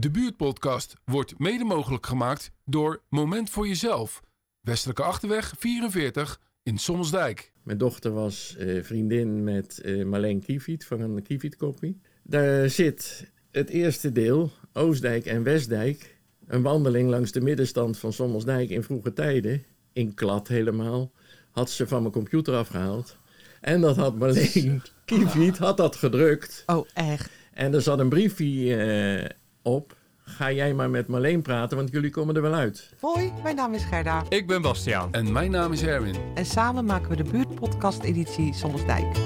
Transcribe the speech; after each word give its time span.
De 0.00 0.10
buurtpodcast 0.10 0.94
wordt 1.04 1.38
mede 1.38 1.64
mogelijk 1.64 2.06
gemaakt 2.06 2.52
door 2.64 3.02
Moment 3.08 3.50
voor 3.50 3.68
Jezelf. 3.68 4.22
Westelijke 4.60 5.02
Achterweg 5.02 5.54
44 5.58 6.40
in 6.62 6.78
Sommelsdijk. 6.78 7.52
Mijn 7.62 7.78
dochter 7.78 8.12
was 8.12 8.56
eh, 8.56 8.82
vriendin 8.82 9.44
met 9.44 9.80
eh, 9.80 10.04
Marleen 10.04 10.40
Kiefiet 10.40 10.84
van 10.86 11.00
een 11.00 11.22
Kiefiet 11.22 11.56
Koppie. 11.56 12.00
Daar 12.22 12.70
zit 12.70 13.30
het 13.50 13.68
eerste 13.68 14.12
deel, 14.12 14.50
Oostdijk 14.72 15.26
en 15.26 15.42
Westdijk. 15.42 16.16
Een 16.46 16.62
wandeling 16.62 17.08
langs 17.08 17.32
de 17.32 17.40
middenstand 17.40 17.98
van 17.98 18.12
Sommelsdijk 18.12 18.70
in 18.70 18.82
vroege 18.82 19.12
tijden. 19.12 19.64
In 19.92 20.14
klad 20.14 20.48
helemaal. 20.48 21.12
Had 21.50 21.70
ze 21.70 21.86
van 21.86 22.00
mijn 22.00 22.12
computer 22.12 22.54
afgehaald. 22.54 23.16
En 23.60 23.80
dat 23.80 23.96
had 23.96 24.18
Marleen 24.18 24.82
Kiefiet 25.04 25.58
had 25.58 25.76
dat 25.76 25.96
gedrukt. 25.96 26.62
Oh, 26.66 26.86
echt? 26.94 27.30
En 27.52 27.74
er 27.74 27.82
zat 27.82 27.98
een 27.98 28.08
briefje 28.08 28.76
eh, 28.76 29.38
op. 29.62 29.98
Ga 30.24 30.52
jij 30.52 30.74
maar 30.74 30.90
met 30.90 31.08
Marleen 31.08 31.42
praten, 31.42 31.76
want 31.76 31.90
jullie 31.90 32.10
komen 32.10 32.36
er 32.36 32.42
wel 32.42 32.54
uit. 32.54 32.90
Hoi, 33.00 33.32
mijn 33.42 33.56
naam 33.56 33.74
is 33.74 33.84
Gerda. 33.84 34.24
Ik 34.28 34.46
ben 34.46 34.62
Bastiaan. 34.62 35.12
En 35.12 35.32
mijn 35.32 35.50
naam 35.50 35.72
is 35.72 35.82
Erwin. 35.82 36.14
En 36.34 36.46
samen 36.46 36.84
maken 36.84 37.08
we 37.08 37.16
de 37.16 37.30
buurtpodcast-editie 37.30 38.54
Sommersdijk. 38.54 39.16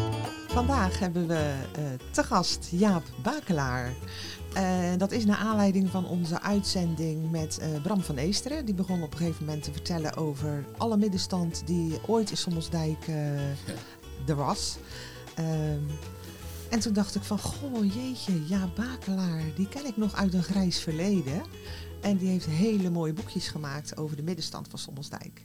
Vandaag 0.49 0.99
hebben 0.99 1.27
we 1.27 1.55
eh, 1.77 1.85
te 2.11 2.23
gast 2.23 2.69
Jaap 2.71 3.03
Bakelaar. 3.23 3.93
En 4.55 4.99
dat 4.99 5.13
is 5.13 5.25
naar 5.25 5.37
aanleiding 5.37 5.91
van 5.91 6.07
onze 6.07 6.41
uitzending 6.41 7.31
met 7.31 7.59
eh, 7.59 7.83
Bram 7.83 8.01
van 8.01 8.17
Eesteren. 8.17 8.65
Die 8.65 8.75
begon 8.75 9.03
op 9.03 9.13
een 9.13 9.19
gegeven 9.19 9.45
moment 9.45 9.63
te 9.63 9.73
vertellen 9.73 10.17
over 10.17 10.65
alle 10.77 10.97
middenstand 10.97 11.67
die 11.67 11.99
ooit 12.07 12.31
in 12.31 12.37
Sommelsdijk 12.37 13.07
eh, 13.07 14.29
er 14.29 14.37
was. 14.37 14.79
En 16.75 16.81
toen 16.81 16.93
dacht 16.93 17.15
ik 17.15 17.23
van, 17.23 17.39
goh 17.39 17.95
jeetje, 17.95 18.47
ja 18.47 18.69
Bakelaar, 18.75 19.43
die 19.57 19.69
ken 19.69 19.87
ik 19.87 19.97
nog 19.97 20.15
uit 20.15 20.35
een 20.35 20.43
grijs 20.43 20.79
verleden. 20.81 21.43
En 22.01 22.17
die 22.17 22.29
heeft 22.29 22.47
hele 22.47 22.91
mooie 22.91 23.13
boekjes 23.13 23.49
gemaakt 23.49 23.97
over 23.97 24.17
de 24.17 24.23
middenstand 24.23 24.69
van 24.69 24.79
Sommelsdijk. 24.79 25.45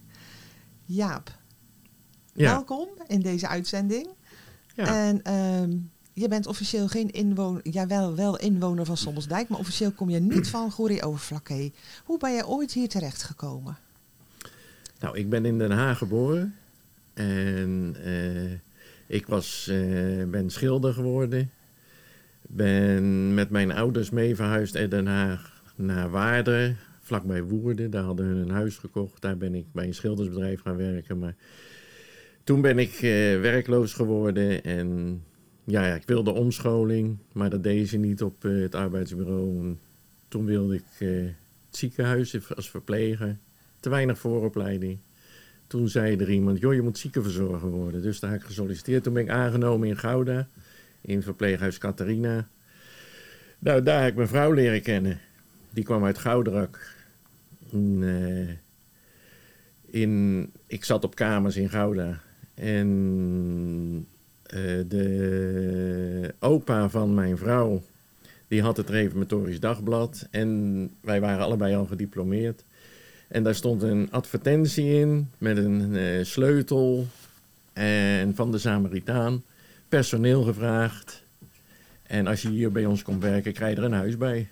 Jaap, 0.85 1.37
Ja, 2.33 2.51
welkom 2.51 2.87
in 3.07 3.21
deze 3.21 3.47
uitzending. 3.47 4.07
ja. 4.75 5.07
En 5.07 5.23
ehm, 5.23 5.77
je 6.13 6.27
bent 6.27 6.47
officieel 6.47 6.87
geen 6.87 7.11
inwoner, 7.11 7.69
jawel, 7.69 8.15
wel 8.15 8.37
inwoner 8.37 8.85
van 8.85 8.97
Sommelsdijk, 8.97 9.49
maar 9.49 9.59
officieel 9.59 9.91
kom 9.91 10.09
je 10.09 10.19
niet 10.19 10.49
van 10.49 10.71
Goeree 10.71 11.03
Overflakkee. 11.03 11.73
Hoe 12.03 12.17
ben 12.17 12.31
je 12.31 12.47
ooit 12.47 12.73
hier 12.73 12.89
terecht 12.89 13.23
gekomen? 13.23 13.77
Nou, 14.99 15.17
ik 15.17 15.29
ben 15.29 15.45
in 15.45 15.57
Den 15.57 15.71
Haag 15.71 15.97
geboren. 15.97 16.55
En 17.13 17.95
eh, 18.03 18.59
ik 19.09 19.27
was, 19.27 19.67
eh, 19.67 20.23
ben 20.27 20.49
schilder 20.49 20.93
geworden. 20.93 21.51
Ben 22.41 23.33
met 23.33 23.49
mijn 23.49 23.71
ouders 23.71 24.09
mee 24.09 24.35
verhuisd 24.35 24.75
uit 24.75 24.91
Den 24.91 25.07
Haag 25.07 25.63
naar 25.75 26.09
Waarden, 26.09 26.77
vlakbij 26.99 27.43
Woerden. 27.43 27.91
Daar 27.91 28.03
hadden 28.03 28.25
hun 28.25 28.37
een 28.37 28.49
huis 28.49 28.77
gekocht. 28.77 29.21
Daar 29.21 29.37
ben 29.37 29.55
ik 29.55 29.65
bij 29.71 29.85
een 29.85 29.93
schildersbedrijf 29.93 30.61
gaan 30.61 30.77
werken. 30.77 31.19
Maar 31.19 31.35
toen 32.43 32.61
ben 32.61 32.79
ik 32.79 32.93
eh, 32.93 33.39
werkloos 33.39 33.93
geworden. 33.93 34.63
En 34.63 35.21
ja, 35.63 35.85
ja, 35.85 35.95
ik 35.95 36.05
wilde 36.07 36.31
omscholing, 36.31 37.17
maar 37.31 37.49
dat 37.49 37.63
deed 37.63 37.89
ze 37.89 37.97
niet 37.97 38.23
op 38.23 38.45
eh, 38.45 38.61
het 38.61 38.75
arbeidsbureau. 38.75 39.59
En 39.59 39.79
toen 40.27 40.45
wilde 40.45 40.75
ik 40.75 40.83
het 40.97 41.35
ziekenhuis 41.69 42.55
als 42.55 42.69
verpleger. 42.69 43.37
Te 43.79 43.89
weinig 43.89 44.19
vooropleiding. 44.19 44.99
Toen 45.69 45.89
zei 45.89 46.17
er 46.17 46.29
iemand, 46.29 46.59
joh, 46.59 46.73
je 46.73 46.81
moet 46.81 46.97
ziekenverzorger 46.97 47.69
worden. 47.69 48.01
Dus 48.01 48.19
daar 48.19 48.31
heb 48.31 48.39
ik 48.39 48.45
gesolliciteerd. 48.45 49.03
Toen 49.03 49.13
ben 49.13 49.23
ik 49.23 49.29
aangenomen 49.29 49.87
in 49.87 49.97
Gouda, 49.97 50.47
in 51.01 51.21
verpleeghuis 51.21 51.77
Catharina. 51.77 52.47
Nou, 53.59 53.83
daar 53.83 54.01
heb 54.01 54.09
ik 54.09 54.15
mijn 54.15 54.27
vrouw 54.27 54.51
leren 54.51 54.81
kennen. 54.81 55.19
Die 55.69 55.83
kwam 55.83 56.05
uit 56.05 56.17
Goudrak. 56.17 56.95
En, 57.71 57.99
eh, 58.01 58.55
in, 60.01 60.51
ik 60.67 60.85
zat 60.85 61.03
op 61.03 61.15
kamers 61.15 61.55
in 61.55 61.69
Gouda. 61.69 62.21
En 62.53 64.07
eh, 64.43 64.79
de 64.87 66.33
opa 66.39 66.89
van 66.89 67.13
mijn 67.13 67.37
vrouw, 67.37 67.83
die 68.47 68.61
had 68.61 68.77
het 68.77 68.89
Reformatorisch 68.89 69.59
Dagblad. 69.59 70.27
En 70.31 70.89
wij 71.01 71.21
waren 71.21 71.45
allebei 71.45 71.75
al 71.75 71.85
gediplomeerd. 71.85 72.63
En 73.29 73.43
daar 73.43 73.55
stond 73.55 73.81
een 73.81 74.07
advertentie 74.11 74.99
in 74.99 75.29
met 75.37 75.57
een 75.57 75.95
eh, 75.95 76.23
sleutel 76.25 77.07
en 77.73 78.35
van 78.35 78.51
de 78.51 78.57
Samaritaan. 78.57 79.43
Personeel 79.89 80.43
gevraagd. 80.43 81.23
En 82.03 82.27
als 82.27 82.41
je 82.41 82.49
hier 82.49 82.71
bij 82.71 82.85
ons 82.85 83.03
komt 83.03 83.21
werken, 83.21 83.53
krijg 83.53 83.75
je 83.75 83.81
er 83.81 83.87
een 83.87 83.93
huis 83.93 84.17
bij. 84.17 84.47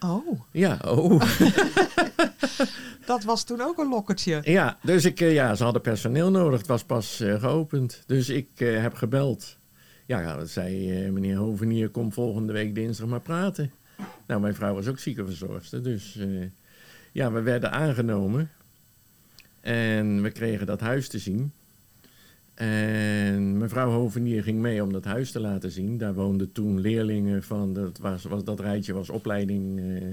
Oh, 0.00 0.40
Ja, 0.50 0.78
oh. 0.84 1.22
dat 3.06 3.24
was 3.24 3.44
toen 3.44 3.60
ook 3.60 3.78
een 3.78 3.88
lokkertje. 3.88 4.40
ja, 4.44 4.78
dus 4.82 5.04
ik, 5.04 5.20
eh, 5.20 5.32
ja, 5.32 5.54
ze 5.54 5.64
hadden 5.64 5.82
personeel 5.82 6.30
nodig. 6.30 6.58
Het 6.58 6.68
was 6.68 6.84
pas 6.84 7.20
eh, 7.20 7.40
geopend. 7.40 8.02
Dus 8.06 8.28
ik 8.28 8.48
heb 8.56 8.94
gebeld. 8.94 9.56
Ja, 10.06 10.36
dat 10.36 10.48
zei 10.48 11.10
meneer 11.10 11.36
Hovenier, 11.36 11.88
kom 11.88 12.12
volgende 12.12 12.52
week 12.52 12.74
dinsdag 12.74 13.08
maar 13.08 13.20
praten. 13.20 13.72
Nou, 14.26 14.40
mijn 14.40 14.54
vrouw 14.54 14.74
was 14.74 14.88
ook 14.88 14.98
ziekenverzorgster. 14.98 15.82
Dus 15.82 16.18
ja, 17.12 17.32
we 17.32 17.40
werden 17.40 17.72
aangenomen. 17.72 18.50
En 19.60 20.22
we 20.22 20.30
kregen 20.30 20.66
dat 20.66 20.80
huis 20.80 21.08
te 21.08 21.18
zien. 21.18 21.52
En 22.54 23.58
mevrouw 23.58 23.90
Hovenier 23.90 24.42
ging 24.42 24.58
mee 24.58 24.82
om 24.82 24.92
dat 24.92 25.04
huis 25.04 25.30
te 25.30 25.40
laten 25.40 25.70
zien. 25.70 25.98
Daar 25.98 26.14
woonden 26.14 26.52
toen 26.52 26.80
leerlingen 26.80 27.42
van, 27.42 27.74
dat, 27.74 27.98
was, 27.98 28.24
was, 28.24 28.44
dat 28.44 28.60
rijtje 28.60 28.92
was 28.92 29.10
opleiding 29.10 29.78
eh, 29.78 30.06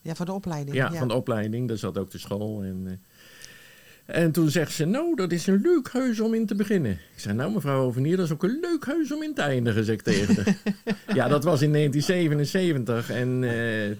Ja, 0.00 0.14
voor 0.14 0.26
de 0.26 0.32
opleiding. 0.32 0.76
ja, 0.76 0.92
van 0.92 1.08
de 1.08 1.14
opleiding. 1.14 1.68
Daar 1.68 1.78
zat 1.78 1.98
ook 1.98 2.10
de 2.10 2.18
school. 2.18 2.62
En, 2.62 2.82
eh, 2.86 4.20
en 4.22 4.32
toen 4.32 4.50
zegt 4.50 4.72
ze, 4.72 4.84
nou, 4.84 5.14
dat 5.16 5.32
is 5.32 5.46
een 5.46 5.60
leuk 5.60 5.88
huis 5.88 6.20
om 6.20 6.34
in 6.34 6.46
te 6.46 6.54
beginnen. 6.54 6.92
Ik 6.92 7.20
zei, 7.20 7.34
nou 7.34 7.52
mevrouw 7.52 7.82
Ovenier, 7.84 8.16
dat 8.16 8.26
is 8.26 8.32
ook 8.32 8.42
een 8.42 8.58
leuk 8.60 8.84
huis 8.84 9.12
om 9.12 9.22
in 9.22 9.34
te 9.34 9.42
eindigen, 9.42 9.84
zeg 9.84 9.94
ik 9.94 10.02
tegen 10.02 10.34
haar. 10.34 10.56
ja, 11.18 11.28
dat 11.28 11.44
was 11.44 11.62
in 11.62 11.72
1977 11.72 13.10
en 13.10 13.44
eh, 13.44 13.96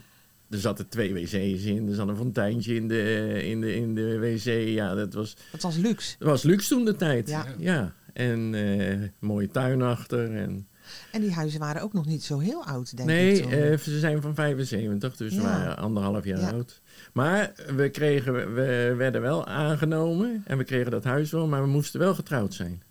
er 0.55 0.61
zaten 0.61 0.89
twee 0.89 1.13
wc's 1.15 1.33
in. 1.65 1.89
Er 1.89 1.95
zat 1.95 2.09
een 2.09 2.17
fonteintje 2.17 2.75
in 2.75 2.89
de, 2.89 3.41
in 3.45 3.61
de, 3.61 3.75
in 3.77 3.95
de 3.95 4.19
wc. 4.19 4.69
Ja, 4.75 4.95
dat 4.95 5.15
was, 5.15 5.37
Het 5.51 5.63
was 5.63 5.77
luxe. 5.77 6.15
dat 6.19 6.29
was 6.29 6.43
luxe 6.43 6.69
toen 6.69 6.85
de 6.85 6.97
tijd. 6.97 7.29
Ja. 7.29 7.47
ja. 7.59 7.93
En 8.13 8.55
eh, 8.55 9.09
mooie 9.19 9.49
tuin 9.49 9.83
achter. 9.83 10.37
En, 10.37 10.67
En 11.13 11.21
die 11.21 11.33
huizen 11.33 11.61
waren 11.61 11.83
ook 11.83 11.93
nog 11.93 12.07
niet 12.07 12.23
zo 12.25 12.39
heel 12.39 12.65
oud, 12.67 12.97
denk 12.97 13.09
nee, 13.09 13.33
ik. 13.37 13.43
toen. 13.43 13.53
eh, 13.53 13.79
ze 13.79 13.99
zijn 13.99 14.23
van 14.23 14.35
75, 14.35 15.17
dus 15.17 15.33
Ja. 15.35 15.39
we 15.41 15.43
waren 15.47 15.77
anderhalf 15.77 16.25
jaar 16.25 16.41
Ja. 16.41 16.51
oud. 16.51 16.81
Maar 17.13 17.53
we, 17.77 17.89
kregen, 17.89 18.55
we 18.55 18.95
werden 18.97 19.21
wel 19.21 19.47
aangenomen 19.47 20.43
en 20.47 20.59
we 20.59 20.65
kregen 20.65 20.91
dat 20.91 21.05
huis 21.05 21.31
wel, 21.31 21.47
maar 21.47 21.63
we 21.63 21.69
moesten 21.69 22.01
wel 22.01 22.15
getrouwd 22.15 22.55
zijn. 22.55 22.83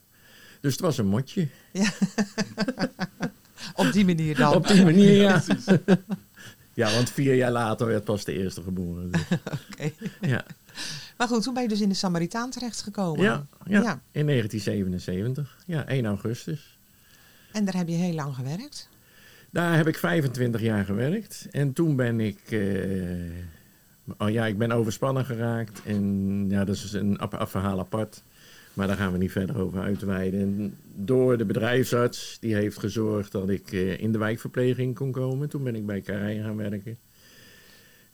Dus 0.61 0.71
het 0.71 0.81
was 0.81 0.97
een 0.97 1.07
motje. 1.07 1.47
Op 3.75 3.91
die 3.91 4.05
manier 4.05 4.35
dan. 4.35 4.53
Op 4.53 4.67
die 4.67 4.83
manier, 4.83 5.13
ja. 5.13 5.43
Ja, 6.73 6.93
want 6.93 7.09
vier 7.11 7.35
jaar 7.35 7.51
later 7.51 7.87
werd 7.87 8.03
pas 8.03 8.23
de 8.25 8.33
eerste 8.33 8.61
geboren. 8.61 9.11
Dus, 9.11 9.21
Oké. 9.71 9.91
ja. 10.21 10.45
Maar 11.17 11.27
goed, 11.27 11.43
toen 11.43 11.53
ben 11.53 11.63
je 11.63 11.69
dus 11.69 11.81
in 11.81 11.89
de 11.89 11.95
Samaritaan 11.95 12.49
terechtgekomen. 12.49 13.23
Ja, 13.23 13.45
ja, 13.65 13.81
Ja. 13.81 14.01
in 14.11 14.25
1977. 14.25 15.57
Ja, 15.65 15.85
1 15.87 16.05
augustus. 16.05 16.77
En 17.51 17.65
daar 17.65 17.75
heb 17.75 17.87
je 17.87 17.95
heel 17.95 18.13
lang 18.13 18.35
gewerkt. 18.35 18.89
Daar 19.51 19.75
heb 19.77 19.87
ik 19.87 19.97
25 19.97 20.61
jaar 20.61 20.85
gewerkt. 20.85 21.47
En 21.51 21.73
toen 21.73 21.95
ben 21.95 22.19
ik... 22.19 22.39
eh, 22.49 24.17
oh 24.17 24.29
ja, 24.29 24.45
ik 24.45 24.57
ben 24.57 24.71
overspannen 24.71 25.25
geraakt. 25.25 25.81
En 25.85 26.45
ja, 26.49 26.63
dat 26.65 26.75
is 26.75 26.93
een 26.93 27.19
verhaal 27.31 27.79
apart. 27.79 28.23
Maar 28.73 28.87
daar 28.87 28.97
gaan 28.97 29.11
we 29.11 29.17
niet 29.17 29.31
verder 29.31 29.61
over 29.61 29.81
uitweiden. 29.81 30.39
En 30.39 30.77
door 30.95 31.37
de 31.37 31.45
bedrijfsarts, 31.45 32.37
die 32.39 32.55
heeft 32.55 32.79
gezorgd 32.79 33.31
dat 33.31 33.49
ik 33.49 33.71
eh, 33.71 33.99
in 33.99 34.11
de 34.11 34.17
wijkverpleging 34.17 34.95
kon 34.95 35.11
komen. 35.11 35.49
Toen 35.49 35.63
ben 35.63 35.75
ik 35.75 35.85
bij 35.85 36.01
Karij 36.01 36.41
gaan 36.41 36.57
werken. 36.57 36.97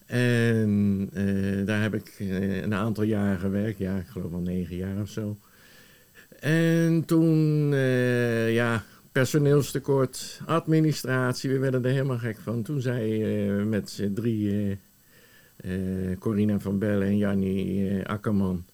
En 0.09 1.09
eh, 1.13 1.65
daar 1.65 1.81
heb 1.81 1.93
ik 1.93 2.15
eh, 2.19 2.61
een 2.61 2.73
aantal 2.73 3.03
jaren 3.03 3.39
gewerkt. 3.39 3.77
Ja, 3.77 3.97
ik 3.97 4.07
geloof 4.07 4.31
wel 4.31 4.39
negen 4.39 4.75
jaar 4.75 5.01
of 5.01 5.09
zo. 5.09 5.37
En 6.39 7.05
toen, 7.05 7.71
ja, 8.51 8.83
personeelstekort, 9.11 10.41
administratie, 10.45 11.49
we 11.49 11.57
werden 11.57 11.85
er 11.85 11.91
helemaal 11.91 12.17
gek 12.17 12.37
van. 12.37 12.63
Toen 12.63 12.81
zei 12.81 13.23
eh, 13.23 13.63
met 13.63 14.09
drie, 14.13 14.77
Corina 16.19 16.59
van 16.59 16.79
Bellen 16.79 17.07
en 17.07 17.17
Jannie 17.17 18.05
Akkerman, 18.05 18.65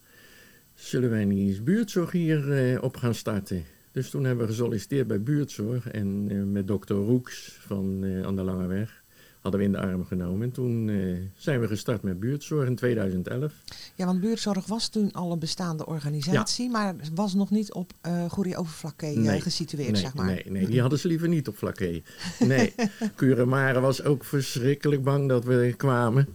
zullen 0.75 1.09
wij 1.09 1.25
niet 1.25 1.49
eens 1.49 1.63
buurtzorg 1.63 2.11
hier 2.11 2.51
eh, 2.51 2.83
op 2.83 2.97
gaan 2.97 3.15
starten? 3.15 3.63
Dus 3.91 4.09
toen 4.09 4.23
hebben 4.23 4.45
we 4.45 4.51
gesolliciteerd 4.51 5.07
bij 5.07 5.21
buurtzorg 5.21 5.89
en 5.89 6.25
eh, 6.29 6.43
met 6.43 6.67
dokter 6.67 6.95
Roeks 6.95 7.57
van 7.59 8.03
eh, 8.03 8.23
aan 8.23 8.35
de 8.35 8.43
Lange 8.43 8.67
Weg 8.67 9.03
hadden 9.39 9.63
we 9.63 9.69
in 9.69 9.81
de 9.81 9.87
arm 9.87 10.05
genomen. 10.05 10.41
En 10.41 10.51
toen 10.51 10.91
zijn 11.35 11.59
we 11.59 11.67
gestart 11.67 12.01
met 12.01 12.19
buurtzorg 12.19 12.67
in 12.67 12.75
2011. 12.75 13.53
Ja, 13.95 14.05
want 14.05 14.19
buurtzorg 14.19 14.65
was 14.65 14.89
toen 14.89 15.11
al 15.11 15.31
een 15.31 15.39
bestaande 15.39 15.85
organisatie, 15.85 16.69
maar 16.69 16.95
was 17.13 17.33
nog 17.33 17.49
niet 17.49 17.73
op 17.73 17.91
uh, 18.05 18.29
Goerie 18.29 18.57
Overflakke 18.57 19.13
uh, 19.13 19.17
Nee. 19.17 19.41
gesitueerd, 19.41 19.91
nee, 19.91 20.01
zeg 20.01 20.13
maar. 20.13 20.25
nee, 20.25 20.43
nee, 20.47 20.67
die 20.67 20.81
hadden 20.81 20.99
ze 20.99 21.07
liever 21.07 21.27
niet 21.27 21.47
op 21.47 21.55
Flaké. 21.55 22.01
Nee, 22.39 22.73
Curemare 23.15 23.79
was 23.79 24.03
ook 24.03 24.23
verschrikkelijk 24.23 25.03
bang 25.03 25.29
dat 25.29 25.43
we 25.43 25.73
kwamen. 25.77 26.27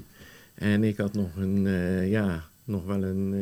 En 0.55 0.85
ik 0.85 0.97
had 0.97 1.13
nog 1.13 1.37
een, 1.37 1.63
ja, 2.09 2.45
nog 2.65 2.85
wel 2.85 3.03
een, 3.03 3.35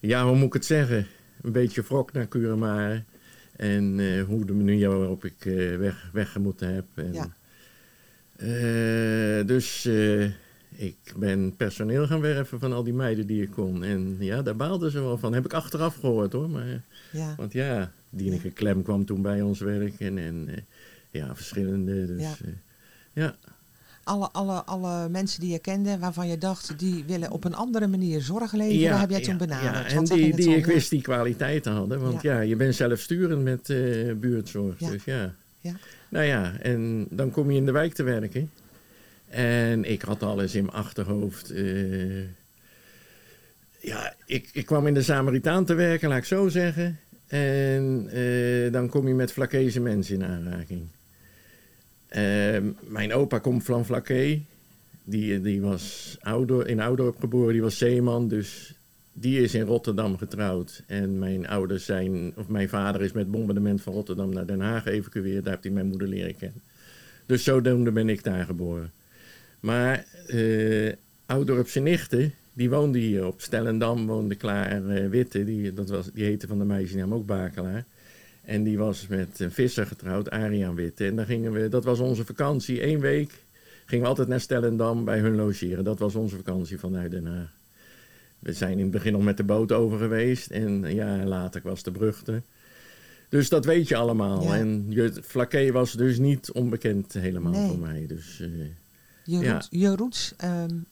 ja, 0.00 0.26
hoe 0.26 0.36
moet 0.36 0.46
ik 0.46 0.52
het 0.52 0.64
zeggen? 0.64 1.06
Een 1.42 1.52
beetje 1.52 1.82
wrok 1.82 2.12
naar 2.12 2.28
Curemare. 2.28 3.02
En 3.56 4.00
eh, 4.00 4.22
hoe 4.22 4.44
de 4.44 4.52
manier 4.52 4.88
waarop 4.98 5.24
ik 5.24 5.44
eh, 5.46 5.76
weg, 5.76 6.08
weggemoeten 6.12 6.74
heb. 6.74 6.84
En, 6.94 7.12
Ja. 7.12 7.28
eh, 8.36 9.46
dus 9.46 9.86
ik 10.76 10.96
ben 11.16 11.56
personeel 11.56 12.06
gaan 12.06 12.20
werven 12.20 12.58
van 12.58 12.72
al 12.72 12.82
die 12.84 12.92
meiden 12.92 13.26
die 13.26 13.42
ik 13.42 13.50
kon. 13.50 13.84
En 13.84 14.16
ja, 14.18 14.42
daar 14.42 14.56
baalden 14.56 14.90
ze 14.90 15.00
wel 15.00 15.18
van. 15.18 15.32
Heb 15.34 15.44
ik 15.44 15.52
achteraf 15.52 15.94
gehoord 15.96 16.32
hoor. 16.32 16.50
Maar, 16.50 16.82
Ja, 17.12 17.34
want 17.36 17.52
ja, 17.52 17.92
Dieneke 18.10 18.50
Klem 18.50 18.82
kwam 18.82 19.04
toen 19.04 19.22
bij 19.22 19.42
ons 19.42 19.60
werken. 19.60 20.18
En 20.18 20.48
ja, 21.10 21.34
verschillende. 21.36 22.06
Dus, 22.06 22.20
Ja. 22.22 22.34
ja. 23.12 23.36
Ja, 24.04 24.12
alle, 24.12 24.28
alle, 24.32 24.64
alle 24.64 25.08
mensen 25.08 25.40
die 25.40 25.52
je 25.52 25.58
kende, 25.58 25.98
waarvan 25.98 26.28
je 26.28 26.38
dacht, 26.38 26.78
die 26.78 27.04
willen 27.06 27.30
op 27.30 27.44
een 27.44 27.54
andere 27.54 27.86
manier 27.86 28.20
zorg 28.20 28.52
leveren, 28.52 29.00
heb 29.00 29.10
jij 29.10 29.20
toen 29.20 29.36
benaderd. 29.36 29.90
Ja, 29.90 29.96
en 29.96 30.04
die, 30.04 30.34
die 30.34 30.56
ik 30.56 30.66
ja. 30.66 30.72
wist 30.72 30.90
die 30.90 31.02
kwaliteiten 31.02 31.72
hadden. 31.72 32.00
Want 32.00 32.22
ja, 32.22 32.40
je 32.40 32.56
bent 32.56 32.74
zelfsturend 32.74 33.42
met 33.42 33.70
eh, 33.70 34.12
buurtzorg. 34.14 34.80
Ja. 34.80 34.90
Dus 34.90 35.04
ja. 35.04 35.34
Ja. 35.60 35.72
Nou 36.08 36.24
ja, 36.24 36.52
en 36.58 37.06
dan 37.10 37.30
kom 37.30 37.50
je 37.50 37.56
in 37.56 37.66
de 37.66 37.72
wijk 37.72 37.94
te 37.94 38.02
werken. 38.02 38.50
En 39.28 39.84
ik 39.84 40.02
had 40.02 40.22
alles 40.22 40.54
in 40.54 40.64
mijn 40.64 40.76
achterhoofd. 40.76 41.50
eh, 41.50 42.22
ja, 43.80 44.14
ik, 44.26 44.50
ik 44.52 44.66
kwam 44.66 44.86
in 44.86 44.94
de 44.94 45.02
Samaritaan 45.02 45.64
te 45.64 45.74
werken, 45.74 46.08
laat 46.08 46.18
ik 46.18 46.24
zo 46.24 46.48
zeggen. 46.48 46.98
En 47.26 48.08
eh, 48.12 48.72
dan 48.72 48.88
kom 48.88 49.08
je 49.08 49.14
met 49.14 49.32
Flakese 49.32 49.80
mensen 49.80 50.14
in 50.14 50.24
aanraking. 50.24 50.88
Ehm, 52.10 52.70
mijn 52.80 53.12
opa 53.12 53.38
komt 53.38 53.64
van 53.64 53.84
Flaké. 53.84 54.40
Die, 55.04 55.40
die 55.40 55.60
was 55.60 56.16
in 56.64 56.80
Oudorp 56.80 57.18
geboren, 57.20 57.52
die 57.52 57.62
was 57.62 57.78
zeeman. 57.78 58.28
Dus 58.28 58.74
die 59.12 59.40
is 59.40 59.54
in 59.54 59.66
Rotterdam 59.66 60.16
getrouwd. 60.16 60.82
En 60.86 61.18
mijn 61.18 61.48
ouders 61.48 61.84
zijn, 61.84 62.32
of 62.36 62.48
mijn 62.48 62.68
vader 62.68 63.02
is 63.02 63.12
met 63.12 63.30
bombardement 63.30 63.82
van 63.82 63.92
Rotterdam 63.92 64.32
naar 64.32 64.46
Den 64.46 64.60
Haag 64.60 64.82
geëvacueerd. 64.82 65.44
Daar 65.44 65.52
heeft 65.52 65.64
hij 65.64 65.72
mijn 65.72 65.86
moeder 65.86 66.08
leren 66.08 66.36
kennen. 66.36 66.62
Dus 67.26 67.44
zodoende 67.44 67.92
ben 67.92 68.08
ik 68.08 68.24
daar 68.24 68.44
geboren. 68.44 68.92
Maar 69.60 70.04
eh 70.26 70.92
Oudorpse 71.30 71.80
nichten, 71.80 72.32
die 72.52 72.70
woonde 72.70 72.98
hier 72.98 73.26
op 73.26 73.40
Stellendam, 73.40 74.06
woonde 74.06 74.34
Klaar 74.34 74.88
eh, 74.88 75.08
Witte. 75.08 75.44
Die, 75.44 75.72
dat 75.72 75.88
was, 75.88 76.10
die 76.12 76.24
heette 76.24 76.46
van 76.46 76.58
de 76.58 76.64
meisjesnaam 76.64 77.14
ook 77.14 77.26
Bakelaar. 77.26 77.84
En 78.44 78.62
die 78.62 78.78
was 78.78 79.06
met 79.06 79.40
een 79.40 79.50
visser 79.52 79.86
getrouwd, 79.86 80.30
Ariaan 80.30 80.74
Witte. 80.74 81.06
En 81.06 81.16
dan 81.16 81.24
gingen 81.26 81.52
we, 81.52 81.68
dat 81.68 81.84
was 81.84 81.98
onze 81.98 82.24
vakantie, 82.24 82.80
één 82.80 83.00
week 83.00 83.32
gingen 83.84 84.04
we 84.04 84.10
altijd 84.10 84.28
naar 84.28 84.40
Stellendam 84.40 85.04
bij 85.04 85.18
hun 85.18 85.34
logeren. 85.36 85.84
Dat 85.84 85.98
was 85.98 86.14
onze 86.14 86.36
vakantie 86.36 86.78
vanuit 86.78 87.10
Den 87.10 87.26
Haag. 87.26 87.50
We 88.38 88.52
zijn 88.52 88.72
in 88.72 88.82
het 88.82 88.90
begin 88.90 89.12
nog 89.12 89.22
met 89.22 89.36
de 89.36 89.44
boot 89.44 89.72
over 89.72 89.98
geweest. 89.98 90.50
En 90.50 90.94
ja, 90.94 91.24
later 91.24 91.60
was 91.64 91.82
de 91.82 91.90
brug 91.90 92.26
er. 92.26 92.42
Dus 93.28 93.48
dat 93.48 93.64
weet 93.64 93.88
je 93.88 93.96
allemaal. 93.96 94.42
Ja. 94.42 94.56
En 94.56 94.86
je, 94.88 95.12
Flaké 95.22 95.72
was 95.72 95.92
dus 95.92 96.18
niet 96.18 96.52
onbekend 96.52 97.12
helemaal 97.12 97.52
Nee. 97.52 97.68
voor 97.68 97.78
mij. 97.78 98.04
Dus 98.06 98.40
eh, 98.40 98.48
Je, 99.24 99.38
Ja. 99.38 99.52
roots, 99.52 99.68
je 99.70 99.96
roots 99.96 100.34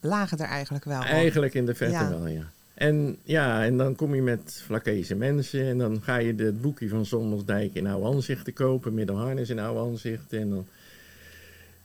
lagen 0.01 0.37
er 0.37 0.45
eigenlijk 0.47 0.85
wel. 0.85 1.01
eigenlijk 1.01 1.53
in 1.53 1.65
de 1.65 1.75
verte 1.75 1.93
Ja. 1.93 2.09
wel, 2.09 2.27
ja. 2.27 2.51
En 2.79 3.17
ja, 3.23 3.65
en 3.65 3.77
dan 3.77 3.95
kom 3.95 4.15
je 4.15 4.21
met 4.21 4.61
Flakese 4.65 5.15
mensen. 5.15 5.63
En 5.63 5.77
dan 5.77 6.01
ga 6.01 6.17
je 6.17 6.33
het 6.35 6.61
boekje 6.61 6.89
van 6.89 7.05
Sommersdijk 7.05 7.73
in 7.73 7.87
Oude 7.87 8.07
Anzichten 8.07 8.53
kopen. 8.53 8.93
Middelharnis 8.93 9.49
in 9.49 9.59
Oude 9.59 9.79
Anzichten. 9.79 10.39
En 10.39 10.49
dan 10.49 10.65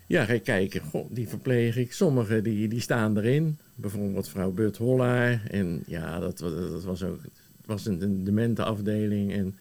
ja, 0.07 0.25
ga 0.25 0.33
je 0.33 0.41
kijken. 0.41 0.81
Goh, 0.81 1.07
die 1.11 1.29
verpleeg 1.29 1.77
ik. 1.77 1.93
Sommige 1.93 2.43
die, 2.43 2.69
die 2.69 2.81
staan 2.81 3.17
erin. 3.17 3.59
Bijvoorbeeld 3.75 4.29
vrouw 4.29 4.51
Burt 4.51 4.77
Hollaar. 4.77 5.43
En 5.51 5.83
ja, 5.87 6.19
dat, 6.21 6.39
dat 6.39 6.85
was 6.85 7.03
ook 7.03 7.21
was 7.65 7.87
een, 7.87 8.03
een 8.03 8.25
demente 8.25 8.65
afdeling. 8.65 9.33
En 9.33 9.57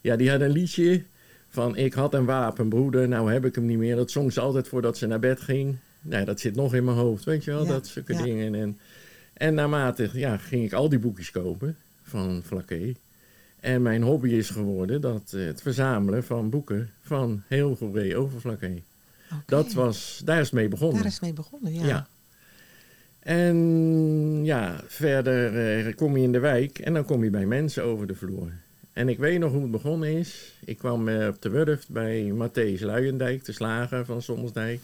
ja, 0.00 0.16
die 0.16 0.30
had 0.30 0.40
een 0.40 0.50
liedje 0.50 1.02
van 1.48 1.76
ik 1.76 1.92
had 1.92 2.14
een 2.14 2.24
wapenbroeder, 2.24 3.08
nou 3.08 3.32
heb 3.32 3.44
ik 3.44 3.54
hem 3.54 3.66
niet 3.66 3.78
meer. 3.78 3.96
Dat 3.96 4.10
zong 4.10 4.32
ze 4.32 4.40
altijd 4.40 4.68
voordat 4.68 4.98
ze 4.98 5.06
naar 5.06 5.18
bed 5.18 5.40
ging. 5.40 5.76
Nou, 6.00 6.24
dat 6.24 6.40
zit 6.40 6.54
nog 6.54 6.74
in 6.74 6.84
mijn 6.84 6.96
hoofd, 6.96 7.24
weet 7.24 7.44
je 7.44 7.50
wel, 7.50 7.64
Ja, 7.64 7.68
dat 7.68 7.92
ja. 8.06 8.22
dingen. 8.22 8.54
En, 8.54 8.78
en 9.34 9.54
naarmate 9.54 10.10
ja, 10.12 10.36
ging 10.36 10.64
ik 10.64 10.72
al 10.72 10.88
die 10.88 10.98
boekjes 10.98 11.30
kopen 11.30 11.76
van 12.02 12.42
Flaké. 12.44 12.94
En 13.60 13.82
mijn 13.82 14.02
hobby 14.02 14.28
is 14.28 14.50
geworden 14.50 15.00
dat, 15.00 15.32
eh, 15.34 15.44
het 15.44 15.62
verzamelen 15.62 16.24
van 16.24 16.50
boeken 16.50 16.90
van 17.00 17.42
heel 17.48 17.76
Goeree 17.76 18.16
over 18.16 18.40
Flaké. 18.40 18.82
Dat 19.46 19.72
was, 19.72 20.22
daar 20.24 20.40
is 20.40 20.44
het 20.44 20.54
mee 20.54 20.68
begonnen. 20.68 20.96
Daar 20.96 21.06
is 21.06 21.12
het 21.12 21.22
mee 21.22 21.32
begonnen, 21.32 21.74
ja. 21.74 21.86
Ja. 21.86 22.06
En 23.18 24.44
ja, 24.44 24.80
verder 24.86 25.56
eh, 25.86 25.94
kom 25.94 26.16
je 26.16 26.22
in 26.22 26.32
de 26.32 26.38
wijk 26.38 26.78
en 26.78 26.94
dan 26.94 27.04
kom 27.04 27.24
je 27.24 27.30
bij 27.30 27.46
mensen 27.46 27.84
over 27.84 28.06
de 28.06 28.14
vloer. 28.14 28.52
En 28.92 29.08
ik 29.08 29.18
weet 29.18 29.38
nog 29.38 29.52
hoe 29.52 29.62
het 29.62 29.70
begonnen 29.70 30.08
is. 30.08 30.52
Ik 30.64 30.78
kwam 30.78 31.08
eh, 31.08 31.28
op 31.28 31.42
de 31.42 31.48
Wurft 31.48 31.88
bij 31.90 32.32
Matthäus 32.32 32.80
Luijendijk, 32.80 33.44
de 33.44 33.52
slager 33.52 34.04
van 34.04 34.22
Sommersdijk. 34.22 34.80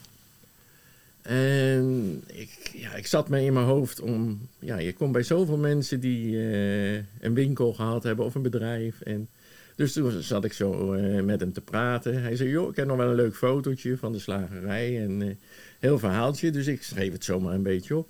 En 1.21 2.21
ik, 2.27 2.71
ja, 2.73 2.93
ik 2.93 3.07
zat 3.07 3.29
me 3.29 3.43
in 3.43 3.53
mijn 3.53 3.65
hoofd 3.65 3.99
om... 3.99 4.47
Ja, 4.59 4.77
je 4.77 4.93
komt 4.93 5.11
bij 5.11 5.23
zoveel 5.23 5.57
mensen 5.57 5.99
die 5.99 6.37
eh, 6.37 6.93
een 6.95 7.33
winkel 7.33 7.73
gehad 7.73 8.03
hebben 8.03 8.25
of 8.25 8.35
een 8.35 8.41
bedrijf. 8.41 9.01
En, 9.01 9.29
dus 9.75 9.93
toen 9.93 10.11
zat 10.21 10.45
ik 10.45 10.53
zo 10.53 10.93
eh, 10.93 11.23
met 11.23 11.39
hem 11.39 11.53
te 11.53 11.61
praten. 11.61 12.21
Hij 12.21 12.35
zei, 12.35 12.49
joh, 12.49 12.69
ik 12.69 12.75
heb 12.75 12.87
nog 12.87 12.97
wel 12.97 13.09
een 13.09 13.15
leuk 13.15 13.35
fotootje 13.35 13.97
van 13.97 14.11
de 14.11 14.19
slagerij. 14.19 15.03
En 15.03 15.21
eh, 15.21 15.35
heel 15.79 15.99
verhaaltje, 15.99 16.51
dus 16.51 16.67
ik 16.67 16.83
schreef 16.83 17.11
het 17.11 17.23
zomaar 17.23 17.53
een 17.53 17.63
beetje 17.63 17.97
op. 17.97 18.09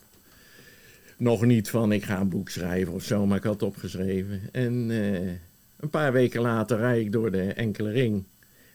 Nog 1.17 1.45
niet 1.45 1.69
van 1.69 1.91
ik 1.91 2.03
ga 2.03 2.19
een 2.19 2.29
boek 2.29 2.49
schrijven 2.49 2.93
of 2.93 3.03
zo, 3.03 3.25
maar 3.25 3.37
ik 3.37 3.43
had 3.43 3.53
het 3.53 3.63
opgeschreven. 3.63 4.41
En 4.51 4.89
een 5.79 5.89
paar 5.89 6.11
weken 6.11 6.41
later 6.41 6.77
rijd 6.77 7.05
ik 7.05 7.11
door 7.11 7.31
de 7.31 7.43
enkele 7.53 7.91
ring. 7.91 8.23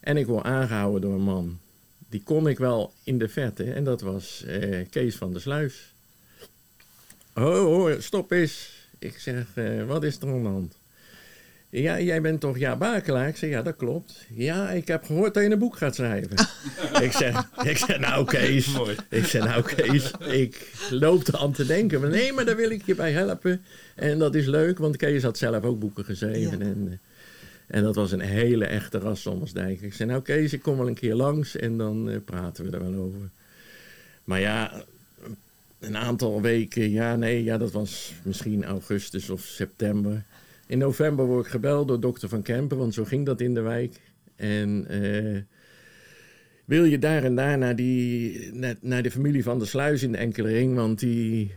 En 0.01 0.17
ik 0.17 0.27
word 0.27 0.45
aangehouden 0.45 1.01
door 1.01 1.15
een 1.15 1.23
man. 1.23 1.59
Die 2.09 2.23
kon 2.23 2.49
ik 2.49 2.59
wel 2.59 2.93
in 3.05 3.19
de 3.19 3.29
verte. 3.29 3.65
En 3.73 3.85
dat 3.85 4.01
was 4.01 4.45
eh, 4.45 4.87
Kees 4.91 5.17
van 5.17 5.33
der 5.33 5.41
Sluis. 5.41 5.95
Oh, 7.35 7.91
stop 7.99 8.31
eens. 8.31 8.71
Ik 8.99 9.19
zeg, 9.19 9.47
eh, 9.55 9.85
wat 9.87 10.05
is 10.05 10.17
er 10.21 10.29
aan 10.29 10.43
de 10.43 10.49
hand? 10.49 10.77
Ja, 11.71 12.01
jij 12.01 12.21
bent 12.21 12.41
toch 12.41 12.59
Ja 12.59 12.77
Bakelaar? 12.77 13.29
Ik 13.29 13.37
zeg, 13.37 13.51
ja, 13.51 13.63
dat 13.63 13.77
klopt. 13.77 14.27
Ja, 14.31 14.71
ik 14.71 14.89
heb 14.89 15.05
gehoord 15.05 15.35
dat 15.35 15.43
je 15.43 15.51
een 15.51 15.59
boek 15.59 15.77
gaat 15.77 15.95
schrijven. 15.95 16.37
ik, 17.07 17.13
zeg, 17.13 17.51
ik 17.63 17.77
zeg, 17.77 17.99
nou 17.99 18.25
Kees. 18.25 18.73
Mooi. 18.73 18.97
Ik 19.11 19.25
zeg, 19.25 19.45
nou 19.45 19.63
Kees, 19.63 20.11
ik 20.21 20.73
loop 20.91 21.27
er 21.27 21.37
aan 21.37 21.53
te 21.53 21.67
denken. 21.67 22.01
Maar 22.01 22.11
nee, 22.11 22.33
maar 22.33 22.45
daar 22.45 22.57
wil 22.57 22.71
ik 22.71 22.83
je 22.87 22.95
bij 22.95 23.13
helpen. 23.13 23.63
En 23.95 24.19
dat 24.19 24.35
is 24.35 24.47
leuk, 24.47 24.79
want 24.79 24.97
Kees 24.97 25.23
had 25.23 25.39
zelf 25.39 25.65
ook 25.65 25.79
boeken 25.79 26.05
geschreven. 26.05 26.59
Ja. 26.59 26.65
En, 26.65 26.89
eh, 26.91 26.99
en 27.67 27.83
dat 27.83 27.95
was 27.95 28.13
een 28.13 28.21
hele 28.21 28.65
echte 28.65 28.99
ras 28.99 29.21
Sommersdijk. 29.21 29.81
Ik 29.81 29.95
zei, 29.95 30.09
nou 30.09 30.23
Kees, 30.23 30.53
ik 30.53 30.63
kom 30.63 30.77
wel 30.77 30.89
een 30.89 30.95
keer 30.95 31.15
langs 31.15 31.57
en 31.57 31.79
dan 31.79 32.11
eh, 32.11 32.17
praten 32.25 32.65
we 32.65 32.77
er 32.77 32.91
wel 32.91 33.03
over. 33.03 33.31
Maar 34.25 34.41
ja, 34.41 34.85
een 35.79 35.97
aantal 35.97 36.43
weken, 36.43 36.91
ja 36.91 37.17
nee, 37.17 37.45
ja, 37.45 37.59
dat 37.59 37.73
was 37.73 38.15
misschien 38.23 38.65
augustus 38.65 39.31
of 39.31 39.41
september. 39.41 40.25
In 40.67 40.79
november 40.79 41.27
word 41.27 41.45
ik 41.45 41.51
gebeld 41.51 41.89
door 41.89 42.01
dokter 42.01 42.29
Van 42.29 42.43
Kempen, 42.43 42.79
want 42.79 42.95
zo 42.95 43.05
ging 43.05 43.27
dat 43.27 43.41
in 43.41 43.55
de 43.55 43.61
wijk. 43.61 44.01
En 44.37 44.87
eh, 44.89 45.43
wil 46.65 46.85
je 46.85 46.99
daar 46.99 47.25
en 47.25 47.35
daar 47.35 47.59
naar, 47.59 47.77
die, 47.77 48.53
naar, 48.53 48.77
naar 48.81 49.03
de 49.03 49.11
familie 49.11 49.43
van 49.43 49.59
de 49.59 49.65
Sluis 49.65 50.03
in 50.03 50.13
de 50.13 50.19
enkele 50.19 50.49
ring, 50.49 50.75
want 50.75 50.99
die 50.99 51.55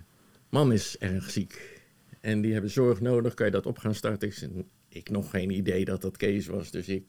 man 0.49 0.73
is 0.73 0.95
erg 0.99 1.29
ziek. 1.29 1.81
En 2.19 2.41
die 2.41 2.53
hebben 2.53 2.71
zorg 2.71 3.01
nodig, 3.01 3.33
kan 3.33 3.45
je 3.45 3.51
dat 3.51 3.65
op 3.65 3.77
gaan 3.77 3.95
starten? 3.95 4.27
Ik, 4.27 4.33
zei, 4.33 4.65
ik 4.89 5.09
nog 5.09 5.29
geen 5.29 5.49
idee 5.49 5.85
dat 5.85 6.01
dat 6.01 6.17
Kees 6.17 6.47
was, 6.47 6.71
dus 6.71 6.87
ik, 6.87 7.03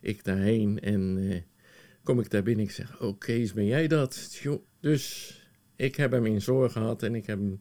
ik 0.00 0.24
daarheen 0.24 0.80
en 0.80 1.16
eh, 1.30 1.36
kom 2.02 2.20
ik 2.20 2.30
daar 2.30 2.42
binnen. 2.42 2.64
Ik 2.64 2.70
zeg, 2.70 3.00
oh 3.00 3.18
Kees, 3.18 3.52
ben 3.52 3.66
jij 3.66 3.86
dat? 3.86 4.42
Dus 4.80 5.36
ik 5.76 5.96
heb 5.96 6.10
hem 6.10 6.26
in 6.26 6.42
zorg 6.42 6.72
gehad 6.72 7.02
en 7.02 7.14
ik 7.14 7.26
heb 7.26 7.38
hem 7.38 7.60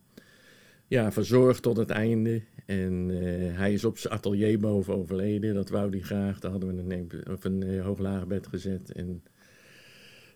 ja, 0.88 1.12
verzorgd 1.12 1.62
tot 1.62 1.78
het 1.78 1.90
einde. 1.90 2.42
En 2.66 3.10
eh, 3.12 3.58
hij 3.58 3.74
is 3.74 3.86
op 3.86 3.98
zijn 3.98 4.14
atelier 4.14 4.60
boven 4.60 4.96
overleden. 4.96 5.54
Dat 5.54 5.70
wou 5.70 5.90
hij 5.90 6.00
graag. 6.00 6.40
Daar 6.40 6.52
hadden 6.52 6.76
we 6.76 6.96
een, 6.96 7.12
of 7.34 7.44
een 7.44 7.64
eh, 7.64 7.84
hooglaagbed 7.84 8.48
gezet. 8.48 8.92
En 8.92 9.24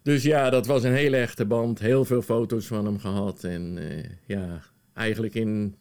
dus 0.02 0.24
ja, 0.24 0.50
dat 0.50 0.66
was 0.66 0.84
een 0.84 0.94
hele 0.94 1.18
echte 1.18 1.46
band. 1.46 1.80
Heel 1.80 2.06
veel 2.06 2.22
foto's 2.22 2.68
van 2.68 2.86
hem 2.86 3.00
gehad. 3.00 3.44
En 3.44 3.80
ja, 4.26 4.62
eigenlijk 4.94 5.34
in 5.34 5.76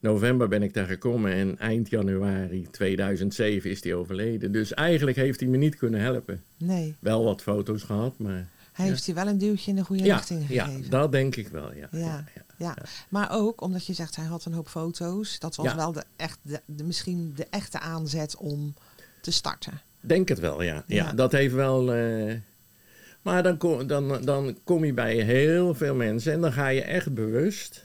november 0.00 0.48
ben 0.48 0.62
ik 0.62 0.74
daar 0.74 0.86
gekomen. 0.86 1.32
En 1.32 1.58
eind 1.58 1.90
januari 1.90 2.66
2007 2.70 3.70
is 3.70 3.82
hij 3.84 3.94
overleden. 3.94 4.52
Dus 4.52 4.74
eigenlijk 4.74 5.16
heeft 5.16 5.40
hij 5.40 5.48
me 5.48 5.56
niet 5.56 5.76
kunnen 5.76 6.00
helpen. 6.00 6.42
Nee. 6.56 6.94
Wel 7.00 7.24
wat 7.24 7.42
foto's 7.42 7.82
gehad, 7.82 8.18
maar 8.18 8.48
Hij 8.72 8.86
heeft 8.86 9.06
je 9.06 9.12
wel 9.14 9.26
een 9.26 9.38
duwtje 9.38 9.70
in 9.70 9.76
de 9.76 9.84
goede 9.84 10.04
ja, 10.04 10.16
richting 10.16 10.48
ja, 10.48 10.64
gegeven. 10.64 10.90
dat 10.90 11.12
denk 11.12 11.36
ik 11.36 11.48
wel, 11.48 11.74
ja. 11.74 11.88
Ja. 11.90 11.98
ja, 11.98 12.24
ja. 12.34 12.42
Ja, 12.56 12.76
maar 13.08 13.28
ook 13.32 13.60
omdat 13.60 13.86
je 13.86 13.92
zegt 13.92 14.16
hij 14.16 14.24
had 14.24 14.44
een 14.44 14.52
hoop 14.52 14.68
foto's. 14.68 15.38
Dat 15.38 15.56
was 15.56 15.66
Ja. 15.66 15.76
wel 15.76 15.92
de, 15.92 16.04
echt, 16.16 16.38
de, 16.42 16.60
de, 16.66 16.84
misschien 16.84 17.32
de 17.36 17.46
echte 17.50 17.78
aanzet 17.80 18.36
om 18.36 18.74
te 19.20 19.30
starten. 19.30 19.80
Denk 20.00 20.28
het 20.28 20.38
wel, 20.38 20.62
ja. 20.62 20.74
Ja, 20.74 20.82
Ja. 21.04 21.12
dat 21.12 21.32
heeft 21.32 21.54
wel... 21.54 21.92
eh, 21.94 22.34
maar 23.22 23.42
dan 23.42 23.56
kom, 23.56 23.86
dan, 23.86 24.18
dan 24.24 24.58
kom 24.64 24.84
je 24.84 24.92
bij 24.94 25.16
heel 25.16 25.74
veel 25.74 25.94
mensen 25.94 26.32
en 26.32 26.40
dan 26.40 26.52
ga 26.52 26.68
je 26.68 26.82
echt 26.82 27.14
bewust... 27.14 27.84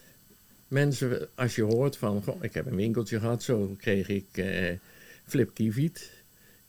Mensen, 0.68 1.28
als 1.34 1.54
je 1.54 1.62
hoort 1.62 1.96
van, 1.96 2.22
goh, 2.22 2.44
ik 2.44 2.54
heb 2.54 2.66
een 2.66 2.76
winkeltje 2.76 3.20
gehad, 3.20 3.42
zo 3.42 3.74
kreeg 3.78 4.08
ik 4.08 4.26
eh, 4.32 4.72
Flip 5.26 5.50
Kiviet 5.54 6.10